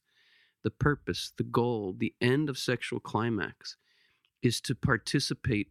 The 0.63 0.71
purpose, 0.71 1.31
the 1.37 1.43
goal, 1.43 1.93
the 1.97 2.13
end 2.21 2.49
of 2.49 2.57
sexual 2.57 2.99
climax 2.99 3.77
is 4.41 4.61
to 4.61 4.73
participate 4.73 5.67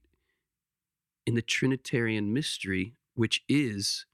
in 1.26 1.34
the 1.34 1.42
Trinitarian 1.42 2.32
mystery, 2.32 2.94
which 3.14 3.42
is 3.48 4.06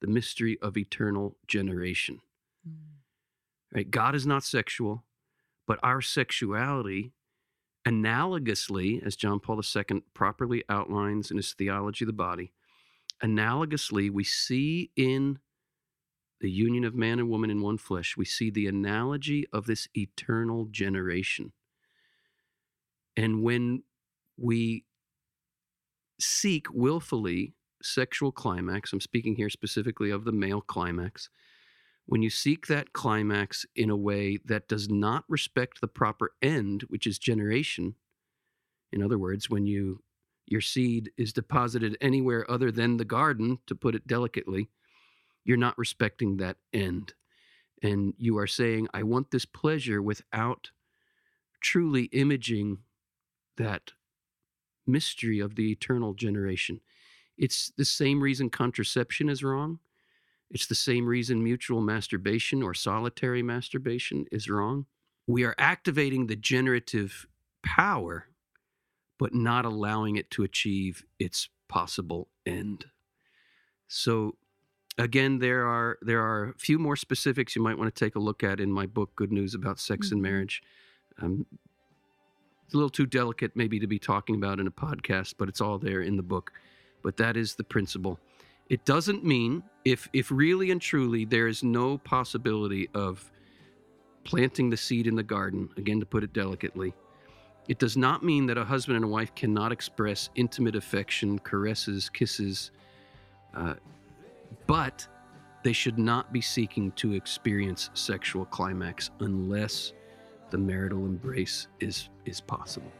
the 0.00 0.06
mystery 0.06 0.58
of 0.62 0.76
eternal 0.76 1.36
generation. 1.46 2.20
Mm. 2.66 2.74
Right? 3.74 3.90
God 3.90 4.14
is 4.14 4.26
not 4.26 4.42
sexual, 4.42 5.04
but 5.66 5.78
our 5.82 6.00
sexuality, 6.00 7.12
analogously, 7.86 9.04
as 9.04 9.16
John 9.16 9.40
Paul 9.40 9.60
II 9.60 10.02
properly 10.14 10.64
outlines 10.68 11.30
in 11.30 11.36
his 11.36 11.52
theology 11.52 12.04
of 12.04 12.08
the 12.08 12.12
body, 12.12 12.52
analogously, 13.22 14.10
we 14.10 14.24
see 14.24 14.90
in 14.96 15.38
the 16.40 16.50
union 16.50 16.84
of 16.84 16.94
man 16.94 17.18
and 17.18 17.28
woman 17.28 17.50
in 17.50 17.60
one 17.60 17.78
flesh, 17.78 18.16
we 18.16 18.24
see 18.24 18.50
the 18.50 18.66
analogy 18.66 19.46
of 19.52 19.66
this 19.66 19.88
eternal 19.94 20.66
generation. 20.70 21.52
And 23.16 23.42
when 23.42 23.82
we 24.38 24.84
seek 26.18 26.66
willfully 26.72 27.54
sexual 27.82 28.32
climax, 28.32 28.92
I'm 28.92 29.00
speaking 29.00 29.36
here 29.36 29.50
specifically 29.50 30.10
of 30.10 30.24
the 30.24 30.32
male 30.32 30.62
climax, 30.62 31.28
when 32.10 32.22
you 32.22 32.28
seek 32.28 32.66
that 32.66 32.92
climax 32.92 33.64
in 33.76 33.88
a 33.88 33.96
way 33.96 34.36
that 34.44 34.66
does 34.66 34.90
not 34.90 35.22
respect 35.28 35.80
the 35.80 35.86
proper 35.86 36.32
end, 36.42 36.82
which 36.88 37.06
is 37.06 37.20
generation, 37.20 37.94
in 38.90 39.00
other 39.00 39.16
words, 39.16 39.48
when 39.48 39.64
you 39.64 40.02
your 40.44 40.60
seed 40.60 41.12
is 41.16 41.32
deposited 41.32 41.96
anywhere 42.00 42.50
other 42.50 42.72
than 42.72 42.96
the 42.96 43.04
garden, 43.04 43.58
to 43.68 43.76
put 43.76 43.94
it 43.94 44.08
delicately, 44.08 44.70
you're 45.44 45.56
not 45.56 45.78
respecting 45.78 46.38
that 46.38 46.56
end. 46.72 47.14
And 47.80 48.14
you 48.18 48.38
are 48.38 48.48
saying, 48.48 48.88
I 48.92 49.04
want 49.04 49.30
this 49.30 49.44
pleasure 49.44 50.02
without 50.02 50.72
truly 51.60 52.06
imaging 52.06 52.78
that 53.56 53.92
mystery 54.84 55.38
of 55.38 55.54
the 55.54 55.70
eternal 55.70 56.14
generation. 56.14 56.80
It's 57.38 57.70
the 57.78 57.84
same 57.84 58.20
reason 58.20 58.50
contraception 58.50 59.28
is 59.28 59.44
wrong. 59.44 59.78
It's 60.50 60.66
the 60.66 60.74
same 60.74 61.06
reason 61.06 61.44
mutual 61.44 61.80
masturbation 61.80 62.62
or 62.62 62.74
solitary 62.74 63.42
masturbation 63.42 64.26
is 64.32 64.50
wrong. 64.50 64.86
We 65.26 65.44
are 65.44 65.54
activating 65.58 66.26
the 66.26 66.36
generative 66.36 67.26
power, 67.62 68.26
but 69.18 69.32
not 69.32 69.64
allowing 69.64 70.16
it 70.16 70.30
to 70.32 70.42
achieve 70.42 71.04
its 71.18 71.48
possible 71.68 72.28
end. 72.44 72.86
So 73.86 74.36
again, 74.98 75.38
there 75.38 75.66
are 75.66 75.98
there 76.02 76.20
are 76.20 76.50
a 76.50 76.58
few 76.58 76.78
more 76.78 76.96
specifics 76.96 77.54
you 77.54 77.62
might 77.62 77.78
want 77.78 77.94
to 77.94 78.04
take 78.04 78.16
a 78.16 78.20
look 78.20 78.42
at 78.42 78.60
in 78.60 78.72
my 78.72 78.86
book, 78.86 79.14
Good 79.14 79.30
News 79.30 79.54
About 79.54 79.78
Sex 79.78 80.08
mm-hmm. 80.08 80.14
and 80.14 80.22
Marriage. 80.22 80.62
Um, 81.22 81.46
it's 82.64 82.74
a 82.74 82.76
little 82.76 82.90
too 82.90 83.06
delicate, 83.06 83.56
maybe, 83.56 83.80
to 83.80 83.88
be 83.88 83.98
talking 83.98 84.36
about 84.36 84.60
in 84.60 84.66
a 84.66 84.70
podcast, 84.70 85.34
but 85.38 85.48
it's 85.48 85.60
all 85.60 85.78
there 85.78 86.02
in 86.02 86.16
the 86.16 86.22
book. 86.22 86.52
But 87.02 87.16
that 87.16 87.36
is 87.36 87.54
the 87.54 87.64
principle. 87.64 88.20
It 88.70 88.84
doesn't 88.84 89.24
mean 89.24 89.64
if 89.84 90.08
if 90.12 90.30
really 90.30 90.70
and 90.70 90.80
truly 90.80 91.24
there 91.24 91.48
is 91.48 91.62
no 91.62 91.98
possibility 91.98 92.88
of 92.94 93.30
planting 94.22 94.70
the 94.70 94.76
seed 94.76 95.06
in 95.08 95.16
the 95.16 95.24
garden, 95.24 95.68
again 95.76 95.98
to 95.98 96.06
put 96.06 96.22
it 96.22 96.32
delicately, 96.32 96.94
it 97.68 97.78
does 97.80 97.96
not 97.96 98.22
mean 98.22 98.46
that 98.46 98.56
a 98.56 98.64
husband 98.64 98.96
and 98.96 99.04
a 99.04 99.08
wife 99.08 99.34
cannot 99.34 99.72
express 99.72 100.30
intimate 100.36 100.76
affection, 100.76 101.38
caresses, 101.40 102.08
kisses, 102.08 102.70
uh, 103.54 103.74
but 104.66 105.06
they 105.64 105.72
should 105.72 105.98
not 105.98 106.32
be 106.32 106.40
seeking 106.40 106.92
to 106.92 107.12
experience 107.12 107.90
sexual 107.94 108.44
climax 108.44 109.10
unless 109.18 109.92
the 110.50 110.58
marital 110.58 111.06
embrace 111.06 111.66
is 111.80 112.08
is 112.24 112.40
possible. 112.40 112.92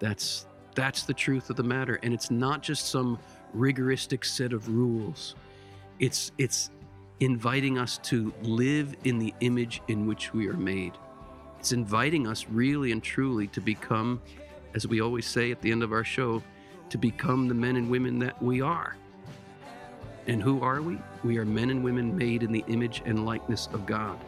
That's 0.00 0.46
that's 0.74 1.04
the 1.04 1.14
truth 1.14 1.48
of 1.48 1.56
the 1.56 1.62
matter 1.62 1.98
and 2.02 2.12
it's 2.12 2.30
not 2.30 2.62
just 2.62 2.88
some 2.88 3.18
rigoristic 3.54 4.24
set 4.24 4.52
of 4.52 4.68
rules. 4.68 5.34
It's 5.98 6.32
it's 6.38 6.70
inviting 7.20 7.78
us 7.78 7.98
to 7.98 8.32
live 8.42 8.96
in 9.04 9.18
the 9.18 9.34
image 9.40 9.82
in 9.88 10.06
which 10.06 10.32
we 10.34 10.48
are 10.48 10.56
made. 10.56 10.92
It's 11.58 11.72
inviting 11.72 12.26
us 12.26 12.46
really 12.48 12.92
and 12.92 13.02
truly 13.02 13.46
to 13.48 13.60
become 13.60 14.20
as 14.74 14.86
we 14.86 15.00
always 15.00 15.26
say 15.26 15.50
at 15.50 15.62
the 15.62 15.72
end 15.72 15.82
of 15.82 15.92
our 15.92 16.04
show 16.04 16.42
to 16.90 16.98
become 16.98 17.48
the 17.48 17.54
men 17.54 17.76
and 17.76 17.90
women 17.90 18.18
that 18.20 18.40
we 18.42 18.60
are 18.62 18.96
And 20.26 20.42
who 20.42 20.62
are 20.62 20.82
we? 20.82 20.98
We 21.24 21.38
are 21.38 21.44
men 21.44 21.70
and 21.70 21.84
women 21.84 22.16
made 22.16 22.42
in 22.42 22.52
the 22.52 22.64
image 22.68 23.02
and 23.06 23.26
likeness 23.26 23.68
of 23.72 23.86
God. 23.86 24.18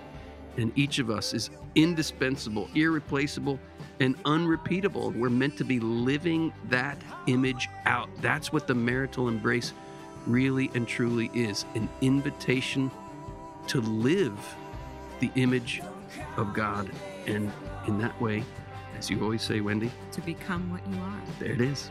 And 0.58 0.76
each 0.76 0.98
of 0.98 1.08
us 1.08 1.32
is 1.32 1.48
indispensable, 1.74 2.68
irreplaceable, 2.74 3.58
and 4.00 4.16
unrepeatable. 4.24 5.12
We're 5.12 5.30
meant 5.30 5.56
to 5.58 5.64
be 5.64 5.80
living 5.80 6.52
that 6.68 7.00
image 7.26 7.68
out. 7.86 8.10
That's 8.20 8.52
what 8.52 8.66
the 8.66 8.74
marital 8.74 9.28
embrace 9.28 9.72
really 10.26 10.70
and 10.74 10.86
truly 10.86 11.30
is 11.32 11.64
an 11.74 11.88
invitation 12.00 12.90
to 13.68 13.80
live 13.80 14.38
the 15.20 15.30
image 15.36 15.80
of 16.36 16.52
God. 16.52 16.90
And 17.26 17.50
in 17.86 17.98
that 17.98 18.20
way, 18.20 18.44
as 18.98 19.08
you 19.08 19.22
always 19.22 19.42
say, 19.42 19.60
Wendy, 19.60 19.90
to 20.12 20.20
become 20.20 20.70
what 20.70 20.80
you 20.92 21.00
are. 21.00 21.20
there 21.38 21.52
it 21.52 21.60
is. 21.60 21.90